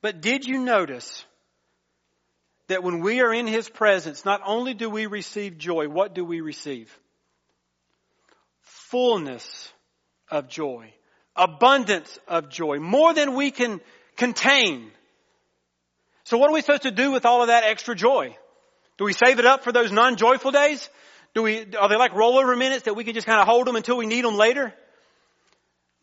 But 0.00 0.20
did 0.20 0.44
you 0.46 0.58
notice 0.58 1.24
that 2.68 2.82
when 2.82 3.00
we 3.00 3.20
are 3.20 3.32
in 3.32 3.46
His 3.46 3.68
presence, 3.68 4.24
not 4.24 4.40
only 4.44 4.74
do 4.74 4.88
we 4.88 5.06
receive 5.06 5.58
joy, 5.58 5.88
what 5.88 6.14
do 6.14 6.24
we 6.24 6.40
receive? 6.40 6.96
Fullness 8.60 9.72
of 10.30 10.48
joy. 10.48 10.92
Abundance 11.34 12.18
of 12.26 12.48
joy. 12.48 12.78
More 12.78 13.14
than 13.14 13.34
we 13.34 13.50
can 13.50 13.80
contain. 14.16 14.90
So 16.24 16.36
what 16.36 16.50
are 16.50 16.52
we 16.52 16.60
supposed 16.60 16.82
to 16.82 16.90
do 16.90 17.10
with 17.10 17.24
all 17.24 17.42
of 17.42 17.48
that 17.48 17.64
extra 17.64 17.94
joy? 17.94 18.36
Do 18.98 19.04
we 19.04 19.12
save 19.12 19.38
it 19.38 19.46
up 19.46 19.64
for 19.64 19.72
those 19.72 19.92
non-joyful 19.92 20.50
days? 20.50 20.88
Do 21.34 21.42
we, 21.42 21.60
are 21.76 21.88
they 21.88 21.96
like 21.96 22.12
rollover 22.12 22.58
minutes 22.58 22.84
that 22.84 22.94
we 22.94 23.04
can 23.04 23.14
just 23.14 23.26
kind 23.26 23.40
of 23.40 23.46
hold 23.46 23.66
them 23.66 23.76
until 23.76 23.96
we 23.96 24.06
need 24.06 24.24
them 24.24 24.36
later? 24.36 24.74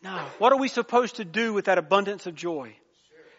No. 0.05 0.23
What 0.37 0.53
are 0.53 0.59
we 0.59 0.67
supposed 0.67 1.15
to 1.15 1.25
do 1.25 1.51
with 1.51 1.65
that 1.65 1.79
abundance 1.79 2.27
of 2.27 2.35
joy? 2.35 2.75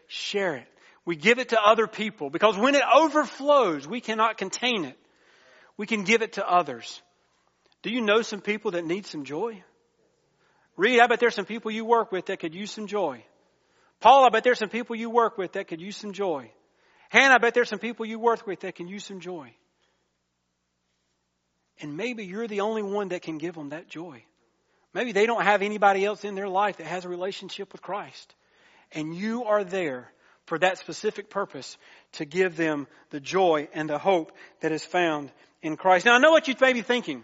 Share 0.09 0.57
it. 0.57 0.67
We 1.05 1.15
give 1.15 1.39
it 1.39 1.51
to 1.51 1.63
other 1.63 1.87
people 1.87 2.29
because 2.29 2.57
when 2.57 2.75
it 2.75 2.83
overflows, 2.93 3.87
we 3.87 4.01
cannot 4.01 4.37
contain 4.37 4.85
it. 4.85 4.99
We 5.77 5.87
can 5.87 6.03
give 6.03 6.23
it 6.23 6.33
to 6.33 6.45
others. 6.45 7.01
Do 7.83 7.91
you 7.91 8.01
know 8.01 8.23
some 8.23 8.41
people 8.41 8.73
that 8.73 8.85
need 8.85 9.07
some 9.07 9.23
joy? 9.23 9.63
Reed, 10.77 10.99
I 10.99 11.07
bet 11.07 11.21
there's 11.21 11.37
some 11.37 11.45
people 11.45 11.71
you 11.71 11.85
work 11.85 12.11
with 12.11 12.27
that 12.27 12.41
could 12.41 12.53
use 12.53 12.73
some 12.73 12.89
joy. 12.89 13.25
Paul, 14.01 14.27
I 14.27 14.31
bet 14.31 14.43
there's 14.43 14.59
some 14.59 14.69
people 14.69 14.97
you 14.97 15.09
work 15.09 15.39
with 15.39 15.53
that 15.53 15.69
could 15.69 15.81
use 15.81 15.97
some 15.97 16.13
joy. 16.13 16.51
Hannah, 17.11 17.35
I 17.35 17.39
bet 17.39 17.55
there's 17.55 17.69
some 17.69 17.79
people 17.79 18.07
you 18.07 18.19
work 18.19 18.45
with 18.45 18.61
that 18.61 18.75
can 18.75 18.89
use 18.89 19.05
some 19.05 19.21
joy. 19.21 19.55
And 21.81 21.97
maybe 21.97 22.25
you're 22.25 22.49
the 22.49 22.63
only 22.63 22.83
one 22.83 23.11
that 23.11 23.23
can 23.23 23.39
give 23.39 23.55
them 23.55 23.69
that 23.69 23.89
joy. 23.89 24.25
Maybe 24.97 25.13
they 25.13 25.27
don't 25.27 25.45
have 25.45 25.61
anybody 25.61 26.07
else 26.07 26.25
in 26.25 26.35
their 26.35 26.49
life 26.49 26.79
that 26.79 26.87
has 26.87 27.05
a 27.05 27.09
relationship 27.11 27.71
with 27.71 27.83
Christ. 27.83 28.35
And 28.93 29.15
you 29.15 29.45
are 29.45 29.63
there 29.63 30.11
for 30.47 30.59
that 30.59 30.79
specific 30.79 31.29
purpose 31.29 31.77
to 32.13 32.25
give 32.25 32.57
them 32.57 32.87
the 33.11 33.21
joy 33.21 33.69
and 33.75 33.91
the 33.91 33.99
hope 33.99 34.33
that 34.61 34.73
is 34.73 34.87
found 34.87 35.31
in 35.61 35.77
Christ. 35.77 36.07
Now 36.07 36.15
I 36.15 36.19
know 36.19 36.31
what 36.31 36.49
you 36.49 36.55
may 36.59 36.73
be 36.73 36.81
thinking. 36.81 37.23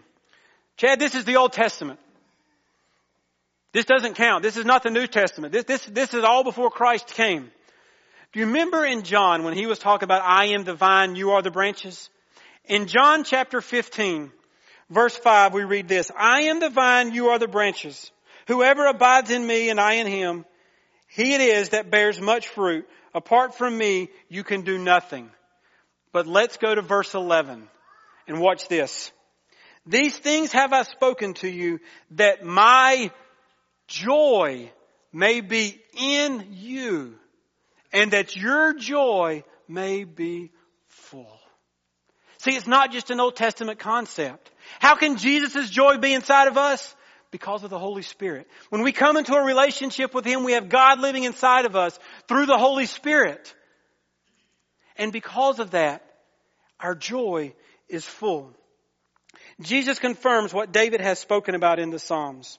Chad, 0.77 0.99
this 0.99 1.15
is 1.15 1.25
the 1.25 1.37
Old 1.37 1.55
Testament. 1.55 1.99
This 3.73 3.87
doesn't 3.87 4.17
count. 4.17 4.43
This 4.43 4.59
is 4.59 4.67
not 4.67 4.83
the 4.83 4.91
New 4.91 5.07
Testament. 5.07 5.55
This, 5.55 5.65
this, 5.65 5.87
this 5.87 6.13
is 6.13 6.25
all 6.25 6.45
before 6.45 6.71
Christ 6.71 7.07
came. 7.07 7.51
Do 8.35 8.41
you 8.41 8.47
remember 8.49 8.85
in 8.85 9.03
John 9.03 9.45
when 9.45 9.55
he 9.55 9.65
was 9.65 9.79
talking 9.79 10.05
about 10.05 10.21
I 10.23 10.49
am 10.49 10.65
the 10.65 10.75
vine, 10.75 11.17
you 11.17 11.31
are 11.31 11.41
the 11.41 11.51
branches? 11.51 12.11
In 12.67 12.87
John 12.87 13.25
chapter 13.25 13.63
15, 13.63 14.31
verse 14.93 15.17
5, 15.17 15.55
we 15.55 15.65
read 15.65 15.89
this, 15.89 16.11
I 16.17 16.43
am 16.43 16.61
the 16.61 16.71
vine, 16.71 17.13
you 17.13 17.29
are 17.29 17.39
the 17.39 17.49
branches. 17.49 18.11
Whoever 18.49 18.87
abides 18.87 19.31
in 19.31 19.47
me 19.47 19.71
and 19.71 19.81
I 19.81 19.95
in 19.95 20.07
him, 20.07 20.45
he 21.09 21.35
it 21.35 21.41
is 21.41 21.71
that 21.71 21.91
bears 21.91 22.21
much 22.21 22.49
fruit. 22.49 22.87
Apart 23.15 23.55
from 23.57 23.77
me, 23.77 24.09
you 24.29 24.45
can 24.45 24.63
do 24.63 24.79
nothing. 24.79 25.31
But 26.13 26.27
let's 26.27 26.57
go 26.57 26.75
to 26.75 26.83
verse 26.83 27.15
11 27.15 27.69
and 28.27 28.41
watch 28.41 28.69
this. 28.69 29.13
These 29.87 30.17
things 30.17 30.53
have 30.53 30.73
I 30.73 30.83
spoken 30.83 31.35
to 31.35 31.49
you 31.49 31.81
that 32.13 32.45
my 32.45 33.11
joy 33.89 34.71
may 35.13 35.41
be 35.41 35.81
in 35.99 36.49
you 36.53 37.15
and 37.93 38.13
that 38.13 38.37
your 38.37 38.75
joy 38.75 39.45
may 39.69 40.05
be 40.05 40.51
full. 40.89 41.39
See, 42.39 42.53
it's 42.57 42.67
not 42.67 42.91
just 42.91 43.11
an 43.11 43.21
Old 43.21 43.37
Testament 43.37 43.79
concept. 43.79 44.51
How 44.79 44.97
can 44.97 45.17
Jesus' 45.17 45.71
joy 45.71 45.99
be 45.99 46.13
inside 46.13 46.49
of 46.49 46.57
us? 46.57 46.95
Because 47.31 47.65
of 47.65 47.71
the 47.71 47.79
Holy 47.79 48.03
Spirit. 48.03 48.47
When 48.69 48.83
we 48.83 48.93
come 48.93 49.17
into 49.17 49.35
a 49.35 49.45
relationship 49.45 50.15
with 50.15 50.25
Him, 50.25 50.45
we 50.45 50.53
have 50.53 50.69
God 50.69 51.01
living 51.01 51.25
inside 51.25 51.65
of 51.65 51.77
us 51.77 51.99
through 52.29 52.47
the 52.47 52.59
Holy 52.59 52.87
Spirit. 52.87 53.55
And 54.97 55.13
because 55.13 55.59
of 55.59 55.71
that, 55.71 56.05
our 56.79 56.95
joy 56.95 57.55
is 57.89 58.05
full. 58.05 58.53
Jesus 59.61 59.99
confirms 59.99 60.53
what 60.53 60.73
David 60.73 61.01
has 61.01 61.19
spoken 61.19 61.55
about 61.55 61.79
in 61.79 61.91
the 61.91 61.99
Psalms. 61.99 62.59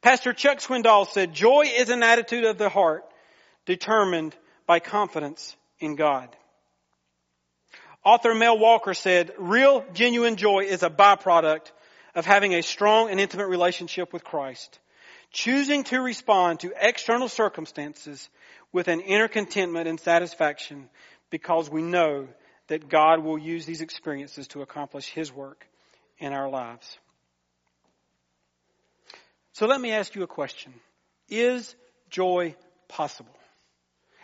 Pastor 0.00 0.32
Chuck 0.32 0.58
Swindoll 0.58 1.06
said, 1.08 1.34
joy 1.34 1.66
is 1.66 1.90
an 1.90 2.02
attitude 2.02 2.44
of 2.44 2.56
the 2.56 2.70
heart 2.70 3.04
determined 3.66 4.34
by 4.66 4.80
confidence 4.80 5.54
in 5.78 5.96
God. 5.96 6.34
Author 8.04 8.34
Mel 8.34 8.58
Walker 8.58 8.94
said, 8.94 9.32
real 9.38 9.84
genuine 9.92 10.36
joy 10.36 10.60
is 10.60 10.82
a 10.82 10.90
byproduct 10.90 11.70
of 12.14 12.24
having 12.24 12.54
a 12.54 12.62
strong 12.62 13.10
and 13.10 13.20
intimate 13.20 13.48
relationship 13.48 14.12
with 14.12 14.24
Christ. 14.24 14.78
Choosing 15.32 15.84
to 15.84 16.00
respond 16.00 16.60
to 16.60 16.72
external 16.80 17.28
circumstances 17.28 18.28
with 18.72 18.88
an 18.88 19.00
inner 19.00 19.28
contentment 19.28 19.86
and 19.86 20.00
satisfaction 20.00 20.88
because 21.30 21.70
we 21.70 21.82
know 21.82 22.26
that 22.68 22.88
God 22.88 23.22
will 23.22 23.38
use 23.38 23.66
these 23.66 23.80
experiences 23.80 24.48
to 24.48 24.62
accomplish 24.62 25.08
His 25.08 25.32
work 25.32 25.66
in 26.18 26.32
our 26.32 26.48
lives. 26.48 26.98
So 29.52 29.66
let 29.66 29.80
me 29.80 29.92
ask 29.92 30.14
you 30.14 30.22
a 30.22 30.28
question. 30.28 30.72
Is 31.28 31.74
joy 32.08 32.54
possible? 32.88 33.36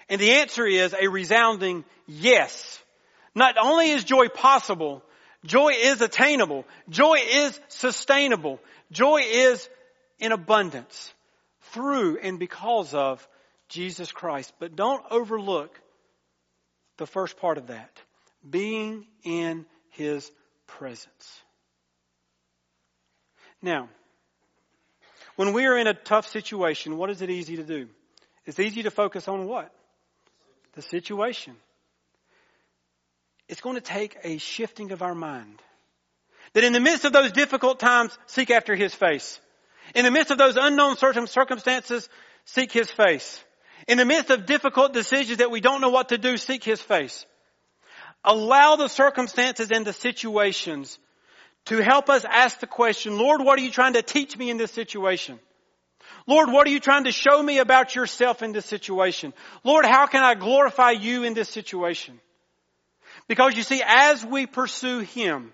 And 0.09 0.21
the 0.21 0.33
answer 0.33 0.67
is 0.67 0.95
a 0.95 1.09
resounding 1.09 1.85
yes. 2.07 2.81
Not 3.37 3.57
only 3.57 3.91
is 3.91 4.03
joy 4.03 4.29
possible, 4.29 5.05
joy 5.45 5.75
is 5.79 6.01
attainable. 6.01 6.65
Joy 6.89 7.19
is 7.31 7.61
sustainable. 7.69 8.59
Joy 8.91 9.21
is 9.25 9.69
in 10.19 10.33
abundance 10.33 11.15
through 11.73 12.19
and 12.19 12.41
because 12.41 12.95
of 12.95 13.27
Jesus 13.69 14.11
Christ. 14.11 14.53
But 14.59 14.75
don't 14.75 15.05
overlook 15.11 15.81
the 16.97 17.07
first 17.07 17.37
part 17.37 17.59
of 17.59 17.69
that. 17.69 17.91
Being 18.49 19.07
in 19.23 19.67
His 19.91 20.29
presence. 20.67 21.41
Now, 23.63 23.89
when 25.37 25.53
we 25.53 25.67
are 25.67 25.77
in 25.77 25.87
a 25.87 25.95
tough 25.95 26.27
situation, 26.29 26.97
what 26.97 27.11
is 27.11 27.23
it 27.23 27.31
easy 27.31 27.57
to 27.57 27.65
do? 27.65 27.89
It's 28.45 28.59
easy 28.59 28.83
to 28.85 28.91
focus 28.91 29.29
on 29.29 29.47
what? 29.47 29.73
the 30.77 30.83
situation. 30.83 31.57
It's 33.49 33.61
going 33.61 33.77
to 33.77 33.81
take 33.81 34.17
a 34.25 34.39
shifting 34.39 34.93
of 34.93 35.03
our 35.03 35.15
mind. 35.15 35.63
That 36.53 36.65
in 36.65 36.73
the 36.73 36.81
midst 36.81 37.05
of 37.05 37.13
those 37.13 37.33
difficult 37.33 37.79
times, 37.79 38.17
seek 38.27 38.51
after 38.51 38.75
His 38.75 38.95
face. 38.95 39.41
In 39.95 40.05
the 40.05 40.11
midst 40.11 40.31
of 40.31 40.39
those 40.39 40.57
unknown 40.57 40.97
circumstances, 40.97 42.09
seek 42.45 42.73
His 42.73 42.91
face. 42.91 43.43
In 43.87 43.99
the 43.99 44.05
midst 44.05 44.31
of 44.31 44.47
difficult 44.47 44.93
decisions 44.93 45.39
that 45.39 45.51
we 45.51 45.61
don't 45.61 45.81
know 45.81 45.91
what 45.91 46.09
to 46.09 46.19
do, 46.19 46.37
seek 46.37 46.65
His 46.65 46.81
face. 46.81 47.25
Allow 48.25 48.77
the 48.77 48.89
circumstances 48.89 49.71
and 49.71 49.87
the 49.87 49.93
situations 49.93 50.99
to 51.67 51.83
help 51.83 52.11
us 52.11 52.25
ask 52.25 52.61
the 52.61 52.67
question, 52.67 53.19
Lord, 53.19 53.41
what 53.43 53.59
are 53.59 53.63
you 53.63 53.71
trying 53.71 53.93
to 53.93 54.03
teach 54.03 54.37
me 54.37 54.51
in 54.51 54.57
this 54.57 54.73
situation? 54.73 55.39
Lord, 56.27 56.51
what 56.51 56.67
are 56.67 56.71
you 56.71 56.81
trying 56.81 57.05
to 57.05 57.13
show 57.13 57.41
me 57.41 57.59
about 57.59 57.95
yourself 57.95 58.43
in 58.43 58.53
this 58.53 58.67
situation? 58.67 59.33
Lord, 59.63 59.85
how 59.85 60.07
can 60.07 60.25
I 60.25 60.35
glorify 60.35 60.93
you 60.93 61.23
in 61.23 61.35
this 61.35 61.49
situation? 61.49 62.21
Because 63.29 63.57
you 63.57 63.63
see, 63.63 63.83
as 63.85 64.25
we 64.25 64.47
pursue 64.47 65.01
Him, 65.01 65.53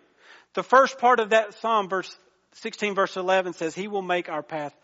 the 0.54 0.62
first 0.62 0.98
part 0.98 1.20
of 1.20 1.30
that 1.30 1.54
Psalm, 1.54 1.88
verse 1.88 2.14
16, 2.54 2.94
verse 2.94 3.16
11 3.16 3.54
says, 3.54 3.74
He 3.74 3.88
will 3.88 4.02
make 4.02 4.28
our 4.28 4.42
path 4.42 4.74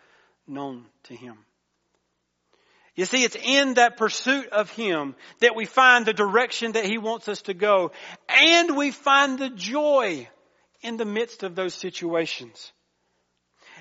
known 0.46 0.86
to 1.04 1.14
Him. 1.14 1.36
You 2.94 3.04
see, 3.04 3.22
it's 3.22 3.36
in 3.36 3.74
that 3.74 3.96
pursuit 3.96 4.48
of 4.48 4.70
Him 4.70 5.14
that 5.40 5.54
we 5.54 5.66
find 5.66 6.04
the 6.04 6.12
direction 6.12 6.72
that 6.72 6.84
He 6.84 6.98
wants 6.98 7.28
us 7.28 7.42
to 7.42 7.54
go, 7.54 7.92
and 8.28 8.76
we 8.76 8.90
find 8.90 9.38
the 9.38 9.50
joy 9.50 10.28
in 10.80 10.96
the 10.96 11.04
midst 11.04 11.42
of 11.42 11.54
those 11.54 11.74
situations. 11.74 12.72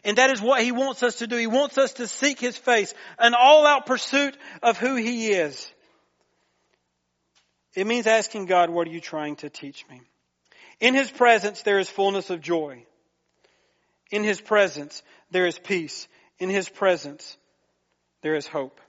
And 0.04 0.18
that 0.18 0.30
is 0.30 0.42
what 0.42 0.62
He 0.62 0.72
wants 0.72 1.02
us 1.02 1.16
to 1.18 1.28
do. 1.28 1.38
He 1.38 1.48
wants 1.48 1.78
us 1.78 1.94
to 1.94 2.08
seek 2.08 2.40
His 2.40 2.58
face, 2.58 2.94
an 3.18 3.34
all-out 3.34 3.86
pursuit 3.86 4.38
of 4.62 4.78
who 4.78 4.96
He 4.96 5.30
is. 5.30 5.72
It 7.76 7.86
means 7.88 8.08
asking 8.08 8.46
God, 8.46 8.70
what 8.70 8.88
are 8.88 8.92
you 8.92 9.02
trying 9.02 9.36
to 9.38 9.50
teach 9.50 9.86
me? 9.90 10.02
In 10.80 10.94
His 10.94 11.10
presence, 11.10 11.62
there 11.64 11.80
is 11.80 11.90
fullness 11.90 12.30
of 12.30 12.42
joy. 12.42 12.86
In 14.12 14.24
His 14.24 14.40
presence, 14.40 15.04
there 15.32 15.46
is 15.46 15.58
peace. 15.60 16.08
In 16.40 16.50
His 16.50 16.70
presence, 16.70 17.38
there 18.22 18.36
is 18.36 18.48
hope. 18.48 18.80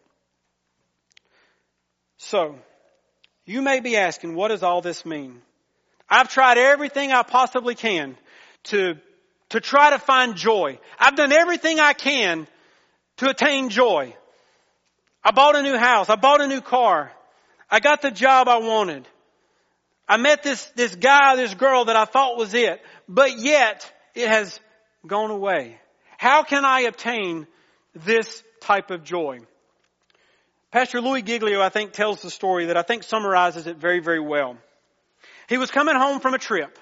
So, 2.18 2.56
you 3.44 3.62
may 3.62 3.80
be 3.80 3.96
asking, 3.96 4.34
what 4.34 4.48
does 4.48 4.62
all 4.62 4.80
this 4.80 5.06
mean? 5.06 5.40
I've 6.08 6.28
tried 6.28 6.58
everything 6.58 7.12
I 7.12 7.22
possibly 7.22 7.74
can 7.74 8.16
to, 8.64 8.94
to 9.50 9.60
try 9.60 9.90
to 9.90 9.98
find 9.98 10.36
joy. 10.36 10.78
I've 10.98 11.16
done 11.16 11.32
everything 11.32 11.80
I 11.80 11.92
can 11.92 12.46
to 13.18 13.30
attain 13.30 13.68
joy. 13.68 14.14
I 15.22 15.30
bought 15.30 15.56
a 15.56 15.62
new 15.62 15.76
house. 15.76 16.08
I 16.08 16.16
bought 16.16 16.40
a 16.40 16.46
new 16.46 16.60
car. 16.60 17.12
I 17.70 17.80
got 17.80 18.02
the 18.02 18.10
job 18.10 18.48
I 18.48 18.58
wanted. 18.58 19.06
I 20.08 20.16
met 20.16 20.42
this, 20.42 20.64
this 20.74 20.94
guy, 20.94 21.36
this 21.36 21.54
girl 21.54 21.86
that 21.86 21.96
I 21.96 22.06
thought 22.06 22.38
was 22.38 22.54
it, 22.54 22.80
but 23.08 23.38
yet 23.38 23.90
it 24.14 24.28
has 24.28 24.58
gone 25.06 25.30
away. 25.30 25.78
How 26.16 26.42
can 26.42 26.64
I 26.64 26.80
obtain 26.80 27.46
this 27.94 28.42
type 28.60 28.90
of 28.90 29.04
joy? 29.04 29.40
Pastor 30.70 31.00
Louis 31.00 31.22
Giglio, 31.22 31.60
I 31.60 31.68
think, 31.68 31.92
tells 31.92 32.22
the 32.22 32.30
story 32.30 32.66
that 32.66 32.76
I 32.76 32.82
think 32.82 33.02
summarizes 33.02 33.66
it 33.66 33.76
very, 33.76 34.00
very 34.00 34.20
well. 34.20 34.56
He 35.48 35.58
was 35.58 35.70
coming 35.70 35.94
home 35.94 36.20
from 36.20 36.34
a 36.34 36.38
trip. 36.38 36.78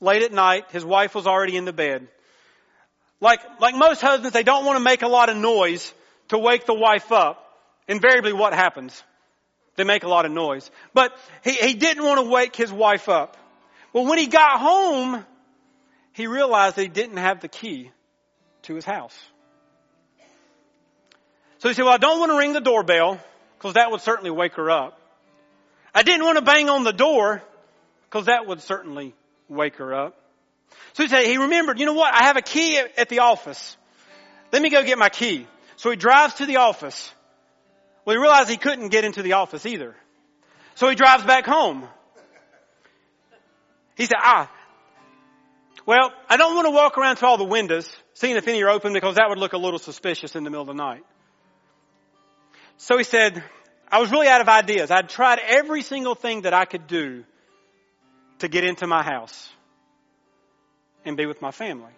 Late 0.00 0.22
at 0.22 0.32
night, 0.32 0.70
his 0.70 0.84
wife 0.84 1.14
was 1.14 1.26
already 1.26 1.56
in 1.56 1.64
the 1.64 1.72
bed. 1.72 2.08
Like, 3.20 3.40
like 3.60 3.74
most 3.74 4.00
husbands, 4.00 4.32
they 4.32 4.42
don't 4.42 4.64
want 4.64 4.76
to 4.76 4.84
make 4.84 5.02
a 5.02 5.08
lot 5.08 5.28
of 5.28 5.36
noise 5.36 5.92
to 6.28 6.38
wake 6.38 6.66
the 6.66 6.74
wife 6.74 7.10
up. 7.12 7.40
Invariably 7.88 8.32
what 8.32 8.54
happens? 8.54 9.02
They 9.76 9.84
make 9.84 10.04
a 10.04 10.08
lot 10.08 10.24
of 10.24 10.32
noise. 10.32 10.70
But 10.92 11.16
he, 11.42 11.52
he 11.52 11.74
didn't 11.74 12.04
want 12.04 12.24
to 12.24 12.30
wake 12.30 12.54
his 12.54 12.72
wife 12.72 13.08
up. 13.08 13.36
Well, 13.92 14.06
when 14.06 14.18
he 14.18 14.26
got 14.26 14.60
home, 14.60 15.24
he 16.12 16.26
realized 16.26 16.76
that 16.76 16.82
he 16.82 16.88
didn't 16.88 17.16
have 17.16 17.40
the 17.40 17.48
key 17.48 17.90
to 18.62 18.74
his 18.74 18.84
house. 18.84 19.16
So 21.58 21.68
he 21.68 21.74
said, 21.74 21.84
well, 21.84 21.94
I 21.94 21.98
don't 21.98 22.20
want 22.20 22.30
to 22.30 22.38
ring 22.38 22.52
the 22.52 22.60
doorbell 22.60 23.20
because 23.56 23.74
that 23.74 23.90
would 23.90 24.00
certainly 24.02 24.30
wake 24.30 24.54
her 24.54 24.70
up. 24.70 25.00
I 25.94 26.02
didn't 26.02 26.24
want 26.24 26.38
to 26.38 26.44
bang 26.44 26.68
on 26.68 26.84
the 26.84 26.92
door 26.92 27.42
because 28.04 28.26
that 28.26 28.46
would 28.46 28.60
certainly 28.60 29.14
wake 29.48 29.76
her 29.76 29.94
up. 29.94 30.16
So 30.94 31.04
he 31.04 31.08
said, 31.08 31.24
he 31.24 31.38
remembered, 31.38 31.78
you 31.78 31.86
know 31.86 31.94
what? 31.94 32.12
I 32.12 32.24
have 32.24 32.36
a 32.36 32.42
key 32.42 32.76
at 32.76 33.08
the 33.08 33.20
office. 33.20 33.76
Let 34.52 34.62
me 34.62 34.70
go 34.70 34.82
get 34.84 34.98
my 34.98 35.08
key. 35.08 35.46
So 35.76 35.90
he 35.90 35.96
drives 35.96 36.34
to 36.34 36.46
the 36.46 36.56
office. 36.56 37.12
Well, 38.04 38.16
he 38.16 38.20
realized 38.20 38.50
he 38.50 38.56
couldn't 38.56 38.88
get 38.88 39.04
into 39.04 39.22
the 39.22 39.34
office 39.34 39.66
either. 39.66 39.94
So 40.74 40.88
he 40.88 40.94
drives 40.94 41.24
back 41.24 41.46
home. 41.46 41.88
He 43.96 44.06
said, 44.06 44.18
ah, 44.18 44.50
well, 45.86 46.12
I 46.28 46.36
don't 46.36 46.54
want 46.54 46.66
to 46.66 46.70
walk 46.70 46.98
around 46.98 47.16
to 47.16 47.26
all 47.26 47.36
the 47.36 47.44
windows, 47.44 47.94
seeing 48.14 48.36
if 48.36 48.48
any 48.48 48.62
are 48.62 48.70
open 48.70 48.92
because 48.92 49.16
that 49.16 49.28
would 49.28 49.38
look 49.38 49.52
a 49.52 49.58
little 49.58 49.78
suspicious 49.78 50.34
in 50.34 50.44
the 50.44 50.50
middle 50.50 50.62
of 50.62 50.68
the 50.68 50.74
night. 50.74 51.04
So 52.76 52.98
he 52.98 53.04
said, 53.04 53.42
I 53.88 54.00
was 54.00 54.10
really 54.10 54.26
out 54.26 54.40
of 54.40 54.48
ideas. 54.48 54.90
I'd 54.90 55.08
tried 55.08 55.38
every 55.38 55.82
single 55.82 56.14
thing 56.14 56.42
that 56.42 56.54
I 56.54 56.64
could 56.64 56.86
do 56.86 57.24
to 58.40 58.48
get 58.48 58.64
into 58.64 58.86
my 58.86 59.02
house 59.02 59.50
and 61.04 61.16
be 61.16 61.26
with 61.26 61.40
my 61.40 61.50
family. 61.50 61.92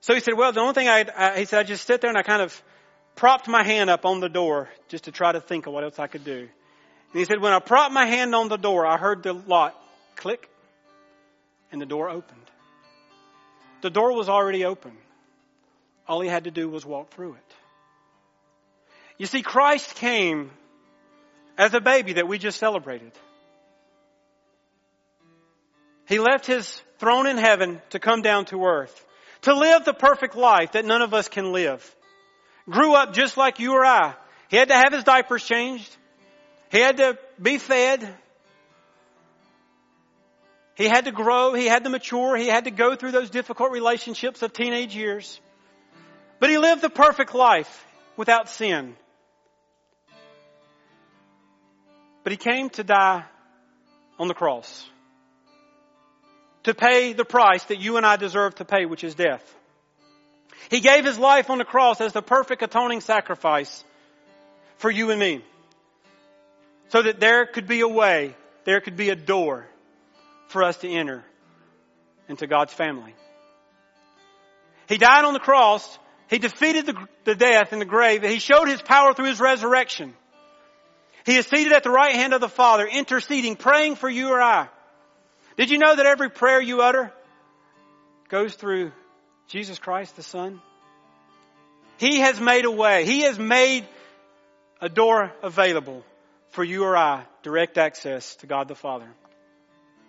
So 0.00 0.14
he 0.14 0.20
said, 0.20 0.34
well, 0.36 0.52
the 0.52 0.60
only 0.60 0.74
thing 0.74 0.88
I, 0.88 1.04
I, 1.16 1.38
he 1.40 1.44
said, 1.44 1.60
I 1.60 1.62
just 1.62 1.86
sit 1.86 2.00
there 2.00 2.08
and 2.08 2.18
I 2.18 2.22
kind 2.22 2.42
of 2.42 2.62
propped 3.18 3.48
my 3.48 3.64
hand 3.64 3.90
up 3.90 4.06
on 4.06 4.20
the 4.20 4.28
door 4.28 4.68
just 4.86 5.04
to 5.04 5.12
try 5.12 5.32
to 5.32 5.40
think 5.40 5.66
of 5.66 5.72
what 5.72 5.82
else 5.82 5.98
I 5.98 6.06
could 6.06 6.24
do. 6.24 6.38
And 6.38 7.18
he 7.18 7.24
said, 7.24 7.40
when 7.40 7.52
I 7.52 7.58
propped 7.58 7.92
my 7.92 8.06
hand 8.06 8.32
on 8.32 8.48
the 8.48 8.56
door, 8.56 8.86
I 8.86 8.96
heard 8.96 9.24
the 9.24 9.32
lock 9.32 9.74
click 10.14 10.48
and 11.72 11.82
the 11.82 11.86
door 11.86 12.08
opened. 12.08 12.50
The 13.82 13.90
door 13.90 14.14
was 14.14 14.28
already 14.28 14.64
open. 14.64 14.92
All 16.06 16.20
he 16.20 16.28
had 16.28 16.44
to 16.44 16.52
do 16.52 16.68
was 16.68 16.86
walk 16.86 17.10
through 17.10 17.32
it. 17.32 17.54
You 19.18 19.26
see, 19.26 19.42
Christ 19.42 19.96
came 19.96 20.52
as 21.58 21.74
a 21.74 21.80
baby 21.80 22.14
that 22.14 22.28
we 22.28 22.38
just 22.38 22.60
celebrated. 22.60 23.10
He 26.06 26.20
left 26.20 26.46
his 26.46 26.80
throne 26.98 27.26
in 27.26 27.36
heaven 27.36 27.82
to 27.90 27.98
come 27.98 28.22
down 28.22 28.44
to 28.46 28.64
earth, 28.64 29.04
to 29.42 29.54
live 29.54 29.84
the 29.84 29.92
perfect 29.92 30.36
life 30.36 30.72
that 30.72 30.84
none 30.84 31.02
of 31.02 31.14
us 31.14 31.28
can 31.28 31.50
live 31.52 31.96
grew 32.68 32.94
up 32.94 33.12
just 33.12 33.36
like 33.36 33.58
you 33.58 33.72
or 33.72 33.84
I. 33.84 34.14
He 34.48 34.56
had 34.56 34.68
to 34.68 34.74
have 34.74 34.92
his 34.92 35.04
diapers 35.04 35.44
changed. 35.44 35.96
He 36.70 36.78
had 36.78 36.98
to 36.98 37.18
be 37.40 37.58
fed. 37.58 38.14
He 40.74 40.86
had 40.86 41.06
to 41.06 41.12
grow. 41.12 41.54
He 41.54 41.66
had 41.66 41.84
to 41.84 41.90
mature. 41.90 42.36
He 42.36 42.46
had 42.46 42.64
to 42.64 42.70
go 42.70 42.94
through 42.94 43.12
those 43.12 43.30
difficult 43.30 43.72
relationships 43.72 44.42
of 44.42 44.52
teenage 44.52 44.94
years. 44.94 45.40
But 46.38 46.50
he 46.50 46.58
lived 46.58 46.82
the 46.82 46.90
perfect 46.90 47.34
life 47.34 47.84
without 48.16 48.48
sin. 48.48 48.94
But 52.22 52.32
he 52.32 52.36
came 52.36 52.70
to 52.70 52.84
die 52.84 53.24
on 54.18 54.28
the 54.28 54.34
cross. 54.34 54.86
To 56.64 56.74
pay 56.74 57.12
the 57.12 57.24
price 57.24 57.64
that 57.64 57.80
you 57.80 57.96
and 57.96 58.04
I 58.04 58.16
deserve 58.16 58.56
to 58.56 58.64
pay, 58.64 58.84
which 58.84 59.02
is 59.02 59.14
death. 59.14 59.42
He 60.70 60.80
gave 60.80 61.04
his 61.04 61.18
life 61.18 61.50
on 61.50 61.58
the 61.58 61.64
cross 61.64 62.00
as 62.00 62.12
the 62.12 62.22
perfect 62.22 62.62
atoning 62.62 63.00
sacrifice 63.00 63.84
for 64.78 64.90
you 64.90 65.10
and 65.10 65.20
me. 65.20 65.44
So 66.88 67.02
that 67.02 67.20
there 67.20 67.46
could 67.46 67.66
be 67.66 67.80
a 67.80 67.88
way, 67.88 68.34
there 68.64 68.80
could 68.80 68.96
be 68.96 69.10
a 69.10 69.16
door 69.16 69.66
for 70.48 70.62
us 70.62 70.78
to 70.78 70.88
enter 70.88 71.24
into 72.28 72.46
God's 72.46 72.72
family. 72.72 73.14
He 74.88 74.96
died 74.96 75.24
on 75.24 75.34
the 75.34 75.40
cross. 75.40 75.98
He 76.30 76.38
defeated 76.38 76.86
the, 76.86 76.94
the 77.24 77.34
death 77.34 77.72
in 77.72 77.78
the 77.78 77.84
grave. 77.84 78.22
He 78.22 78.38
showed 78.38 78.68
his 78.68 78.80
power 78.80 79.14
through 79.14 79.26
his 79.26 79.40
resurrection. 79.40 80.14
He 81.26 81.36
is 81.36 81.46
seated 81.46 81.72
at 81.72 81.82
the 81.82 81.90
right 81.90 82.14
hand 82.14 82.32
of 82.32 82.40
the 82.40 82.48
Father, 82.48 82.86
interceding, 82.86 83.56
praying 83.56 83.96
for 83.96 84.08
you 84.08 84.28
or 84.28 84.40
I. 84.40 84.68
Did 85.56 85.70
you 85.70 85.78
know 85.78 85.94
that 85.94 86.06
every 86.06 86.30
prayer 86.30 86.60
you 86.60 86.80
utter 86.80 87.12
goes 88.28 88.54
through 88.54 88.92
Jesus 89.48 89.78
Christ 89.78 90.14
the 90.16 90.22
Son. 90.22 90.60
He 91.98 92.20
has 92.20 92.40
made 92.40 92.64
a 92.64 92.70
way. 92.70 93.04
He 93.06 93.22
has 93.22 93.38
made 93.38 93.86
a 94.80 94.88
door 94.88 95.32
available 95.42 96.04
for 96.50 96.62
you 96.62 96.84
or 96.84 96.96
I, 96.96 97.24
direct 97.42 97.78
access 97.78 98.36
to 98.36 98.46
God 98.46 98.68
the 98.68 98.74
Father. 98.74 99.08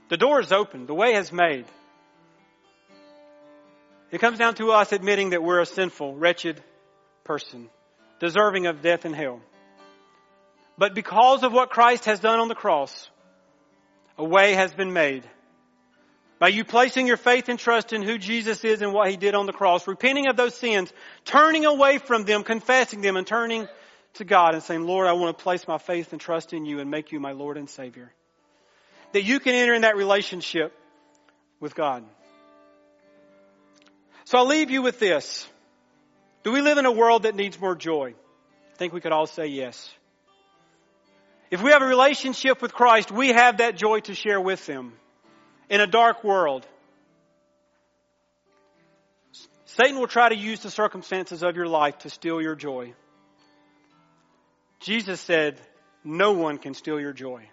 The 0.10 0.18
door 0.18 0.40
is 0.40 0.52
open. 0.52 0.86
The 0.86 0.94
way 0.94 1.14
has 1.14 1.32
made. 1.32 1.66
It 4.12 4.20
comes 4.20 4.40
down 4.40 4.56
to 4.56 4.72
us 4.72 4.92
admitting 4.92 5.32
that 5.32 5.44
we're 5.44 5.62
a 5.62 5.66
sinful, 5.66 6.16
wretched 6.16 6.62
person, 7.24 7.70
deserving 8.20 8.68
of 8.68 8.82
death 8.82 9.06
and 9.06 9.16
hell. 9.16 9.40
But 10.78 10.96
because 10.96 11.44
of 11.44 11.54
what 11.54 11.70
Christ 11.70 12.06
has 12.06 12.20
done 12.20 12.40
on 12.40 12.48
the 12.48 12.56
cross, 12.56 13.10
a 14.18 14.24
way 14.24 14.54
has 14.54 14.74
been 14.74 14.94
made 14.94 15.24
by 16.40 16.48
you 16.48 16.64
placing 16.64 17.06
your 17.06 17.18
faith 17.18 17.50
and 17.50 17.60
trust 17.60 17.92
in 17.92 18.02
who 18.02 18.18
Jesus 18.18 18.64
is 18.64 18.82
and 18.82 18.94
what 18.94 19.10
He 19.10 19.18
did 19.18 19.36
on 19.36 19.46
the 19.46 19.54
cross, 19.54 19.88
repenting 19.88 20.28
of 20.28 20.38
those 20.38 20.56
sins, 20.56 20.92
turning 21.26 21.66
away 21.66 21.98
from 21.98 22.24
them, 22.24 22.44
confessing 22.44 23.02
them, 23.02 23.18
and 23.18 23.28
turning 23.28 23.68
to 24.16 24.24
God 24.24 24.54
and 24.54 24.64
saying, 24.64 24.86
Lord, 24.86 25.08
I 25.08 25.14
want 25.14 25.38
to 25.38 25.44
place 25.44 25.68
my 25.68 25.78
faith 25.78 26.14
and 26.14 26.22
trust 26.22 26.54
in 26.54 26.66
you 26.66 26.80
and 26.80 26.90
make 26.90 27.12
you 27.12 27.20
my 27.20 27.34
Lord 27.34 27.58
and 27.58 27.70
Savior. 27.70 28.12
That 29.12 29.24
you 29.24 29.40
can 29.40 29.54
enter 29.54 29.74
in 29.74 29.82
that 29.82 29.98
relationship 29.98 30.74
with 31.60 31.76
God. 31.76 32.06
So 34.24 34.38
I'll 34.38 34.48
leave 34.48 34.72
you 34.72 34.82
with 34.82 35.00
this. 35.00 35.48
Do 36.44 36.54
we 36.54 36.62
live 36.62 36.78
in 36.78 36.86
a 36.86 36.92
world 36.92 37.24
that 37.24 37.36
needs 37.36 37.60
more 37.60 37.76
joy? 37.76 38.14
I 38.74 38.78
think 38.78 38.94
we 38.94 39.02
could 39.02 39.12
all 39.12 39.28
say 39.28 39.48
yes. 39.48 39.94
If 41.52 41.62
we 41.62 41.72
have 41.72 41.82
a 41.82 41.88
relationship 41.88 42.62
with 42.62 42.74
Christ, 42.74 43.12
we 43.12 43.30
have 43.30 43.58
that 43.58 43.76
joy 43.76 44.00
to 44.02 44.14
share 44.14 44.40
with 44.40 44.66
them 44.66 44.94
in 45.70 45.82
a 45.82 45.88
dark 45.88 46.24
world. 46.24 46.66
Satan 49.66 50.00
will 50.00 50.08
try 50.08 50.30
to 50.30 50.36
use 50.36 50.62
the 50.62 50.72
circumstances 50.72 51.44
of 51.44 51.56
your 51.56 51.68
life 51.68 52.00
to 52.00 52.10
steal 52.10 52.42
your 52.42 52.56
joy. 52.56 52.94
Jesus 54.80 55.22
said, 55.22 55.60
no 56.04 56.34
one 56.34 56.58
can 56.58 56.74
steal 56.74 57.00
your 57.00 57.14
joy. 57.14 57.48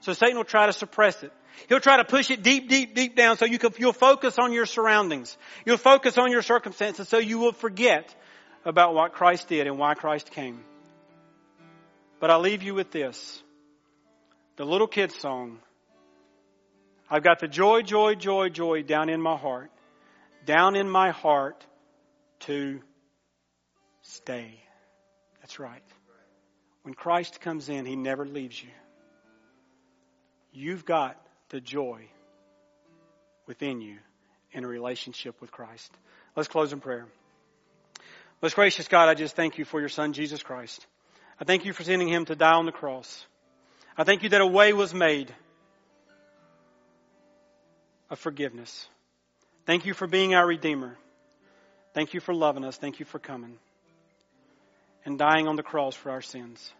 So 0.00 0.12
Satan 0.12 0.36
will 0.36 0.44
try 0.44 0.66
to 0.66 0.72
suppress 0.72 1.22
it. 1.22 1.32
He'll 1.68 1.80
try 1.80 1.96
to 1.96 2.04
push 2.04 2.30
it 2.30 2.42
deep, 2.42 2.68
deep, 2.68 2.94
deep 2.94 3.16
down 3.16 3.36
so 3.36 3.44
you 3.44 3.58
can, 3.58 3.72
you'll 3.78 3.92
focus 3.92 4.36
on 4.38 4.52
your 4.52 4.66
surroundings. 4.66 5.36
You'll 5.64 5.76
focus 5.76 6.16
on 6.18 6.30
your 6.30 6.42
circumstances 6.42 7.08
so 7.08 7.18
you 7.18 7.38
will 7.38 7.52
forget 7.52 8.14
about 8.64 8.94
what 8.94 9.12
Christ 9.12 9.48
did 9.48 9.66
and 9.66 9.78
why 9.78 9.94
Christ 9.94 10.30
came. 10.30 10.60
But 12.20 12.30
I'll 12.30 12.40
leave 12.40 12.62
you 12.62 12.74
with 12.74 12.90
this. 12.90 13.42
The 14.56 14.64
little 14.64 14.88
kid's 14.88 15.14
song, 15.16 15.58
I've 17.10 17.22
got 17.22 17.40
the 17.40 17.48
joy, 17.48 17.82
joy, 17.82 18.14
joy, 18.14 18.50
joy 18.50 18.82
down 18.82 19.08
in 19.08 19.20
my 19.20 19.36
heart, 19.36 19.70
down 20.44 20.76
in 20.76 20.88
my 20.88 21.10
heart 21.10 21.64
to 22.40 22.80
stay. 24.02 24.54
That's 25.40 25.58
right. 25.58 25.82
When 26.82 26.94
Christ 26.94 27.40
comes 27.40 27.68
in, 27.68 27.86
He 27.86 27.96
never 27.96 28.26
leaves 28.26 28.62
you. 28.62 28.70
You've 30.52 30.84
got 30.84 31.16
the 31.50 31.60
joy 31.60 32.06
within 33.46 33.80
you 33.80 33.96
in 34.52 34.64
a 34.64 34.68
relationship 34.68 35.40
with 35.40 35.50
Christ. 35.50 35.90
Let's 36.36 36.48
close 36.48 36.72
in 36.72 36.80
prayer. 36.80 37.06
Most 38.42 38.54
gracious 38.54 38.86
God, 38.86 39.08
I 39.08 39.14
just 39.14 39.34
thank 39.34 39.58
you 39.58 39.64
for 39.64 39.80
your 39.80 39.88
Son, 39.88 40.12
Jesus 40.12 40.42
Christ. 40.42 40.86
I 41.40 41.44
thank 41.44 41.64
you 41.64 41.72
for 41.72 41.82
sending 41.82 42.08
Him 42.08 42.24
to 42.26 42.36
die 42.36 42.54
on 42.54 42.66
the 42.66 42.72
cross. 42.72 43.26
I 43.96 44.04
thank 44.04 44.22
you 44.22 44.28
that 44.30 44.40
a 44.40 44.46
way 44.46 44.72
was 44.72 44.94
made 44.94 45.32
of 48.10 48.18
forgiveness. 48.18 48.88
Thank 49.66 49.86
you 49.86 49.94
for 49.94 50.06
being 50.06 50.34
our 50.34 50.46
Redeemer. 50.46 50.96
Thank 51.94 52.14
you 52.14 52.20
for 52.20 52.34
loving 52.34 52.64
us. 52.64 52.76
Thank 52.76 53.00
you 53.00 53.06
for 53.06 53.18
coming 53.18 53.58
and 55.04 55.18
dying 55.18 55.48
on 55.48 55.56
the 55.56 55.62
cross 55.62 55.94
for 55.94 56.10
our 56.10 56.20
sins. 56.20 56.72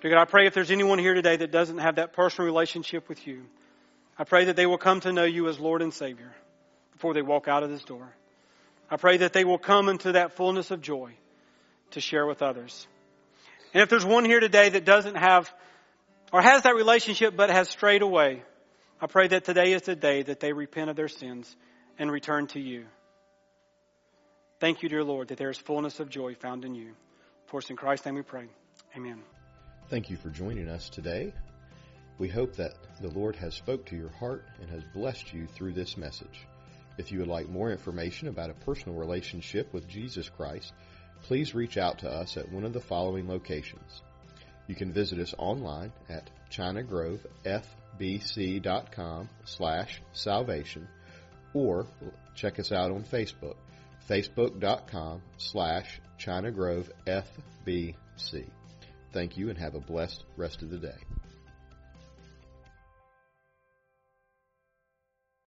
Dear 0.00 0.10
God, 0.12 0.20
I 0.20 0.24
pray 0.24 0.46
if 0.46 0.54
there's 0.54 0.70
anyone 0.70 0.98
here 0.98 1.14
today 1.14 1.36
that 1.36 1.52
doesn't 1.52 1.78
have 1.78 1.96
that 1.96 2.12
personal 2.12 2.46
relationship 2.46 3.08
with 3.08 3.26
you, 3.26 3.44
I 4.18 4.24
pray 4.24 4.46
that 4.46 4.56
they 4.56 4.66
will 4.66 4.78
come 4.78 5.00
to 5.00 5.12
know 5.12 5.24
you 5.24 5.48
as 5.48 5.58
Lord 5.58 5.80
and 5.80 5.92
Savior 5.92 6.32
before 6.92 7.14
they 7.14 7.22
walk 7.22 7.48
out 7.48 7.62
of 7.62 7.70
this 7.70 7.84
door. 7.84 8.12
I 8.90 8.96
pray 8.96 9.18
that 9.18 9.32
they 9.32 9.44
will 9.44 9.58
come 9.58 9.88
into 9.88 10.12
that 10.12 10.32
fullness 10.32 10.70
of 10.70 10.82
joy 10.82 11.12
to 11.92 12.00
share 12.00 12.26
with 12.26 12.42
others. 12.42 12.86
And 13.72 13.82
if 13.82 13.88
there's 13.88 14.04
one 14.04 14.24
here 14.24 14.40
today 14.40 14.68
that 14.68 14.84
doesn't 14.84 15.16
have 15.16 15.52
or 16.32 16.42
has 16.42 16.62
that 16.62 16.74
relationship 16.74 17.34
but 17.36 17.48
has 17.48 17.68
strayed 17.68 18.02
away, 18.02 18.42
I 19.02 19.08
pray 19.08 19.26
that 19.26 19.44
today 19.44 19.72
is 19.72 19.82
the 19.82 19.96
day 19.96 20.22
that 20.22 20.38
they 20.38 20.52
repent 20.52 20.88
of 20.88 20.94
their 20.94 21.08
sins 21.08 21.56
and 21.98 22.08
return 22.08 22.46
to 22.48 22.60
you. 22.60 22.84
Thank 24.60 24.84
you, 24.84 24.88
dear 24.88 25.02
Lord, 25.02 25.26
that 25.28 25.38
there 25.38 25.50
is 25.50 25.58
fullness 25.58 25.98
of 25.98 26.08
joy 26.08 26.36
found 26.36 26.64
in 26.64 26.76
you. 26.76 26.92
For 27.46 27.56
us 27.56 27.68
in 27.68 27.74
Christ's 27.74 28.06
name 28.06 28.14
we 28.14 28.22
pray. 28.22 28.46
Amen. 28.96 29.20
Thank 29.90 30.08
you 30.08 30.16
for 30.16 30.28
joining 30.28 30.68
us 30.68 30.88
today. 30.88 31.34
We 32.18 32.28
hope 32.28 32.54
that 32.58 32.74
the 33.00 33.08
Lord 33.08 33.34
has 33.34 33.56
spoke 33.56 33.86
to 33.86 33.96
your 33.96 34.10
heart 34.10 34.44
and 34.60 34.70
has 34.70 34.84
blessed 34.94 35.32
you 35.32 35.48
through 35.48 35.72
this 35.72 35.96
message. 35.96 36.46
If 36.96 37.10
you 37.10 37.18
would 37.18 37.26
like 37.26 37.48
more 37.48 37.72
information 37.72 38.28
about 38.28 38.50
a 38.50 38.64
personal 38.64 38.96
relationship 38.96 39.74
with 39.74 39.88
Jesus 39.88 40.28
Christ, 40.28 40.72
please 41.24 41.56
reach 41.56 41.76
out 41.76 41.98
to 41.98 42.08
us 42.08 42.36
at 42.36 42.52
one 42.52 42.62
of 42.62 42.72
the 42.72 42.78
following 42.78 43.26
locations. 43.26 44.00
You 44.68 44.76
can 44.76 44.92
visit 44.92 45.18
us 45.18 45.34
online 45.38 45.92
at 46.08 46.30
chinagrovefbc.com 48.02 49.28
slash 49.44 50.02
salvation 50.12 50.88
or 51.54 51.86
check 52.34 52.58
us 52.58 52.72
out 52.72 52.90
on 52.90 53.04
Facebook, 53.04 53.56
facebook.com 54.08 55.22
slash 55.36 56.00
chinagrovefbc. 56.18 57.94
Thank 59.12 59.36
you 59.36 59.50
and 59.50 59.58
have 59.58 59.74
a 59.74 59.80
blessed 59.80 60.24
rest 60.36 60.62
of 60.62 60.70
the 60.70 60.78
day. 60.78 60.96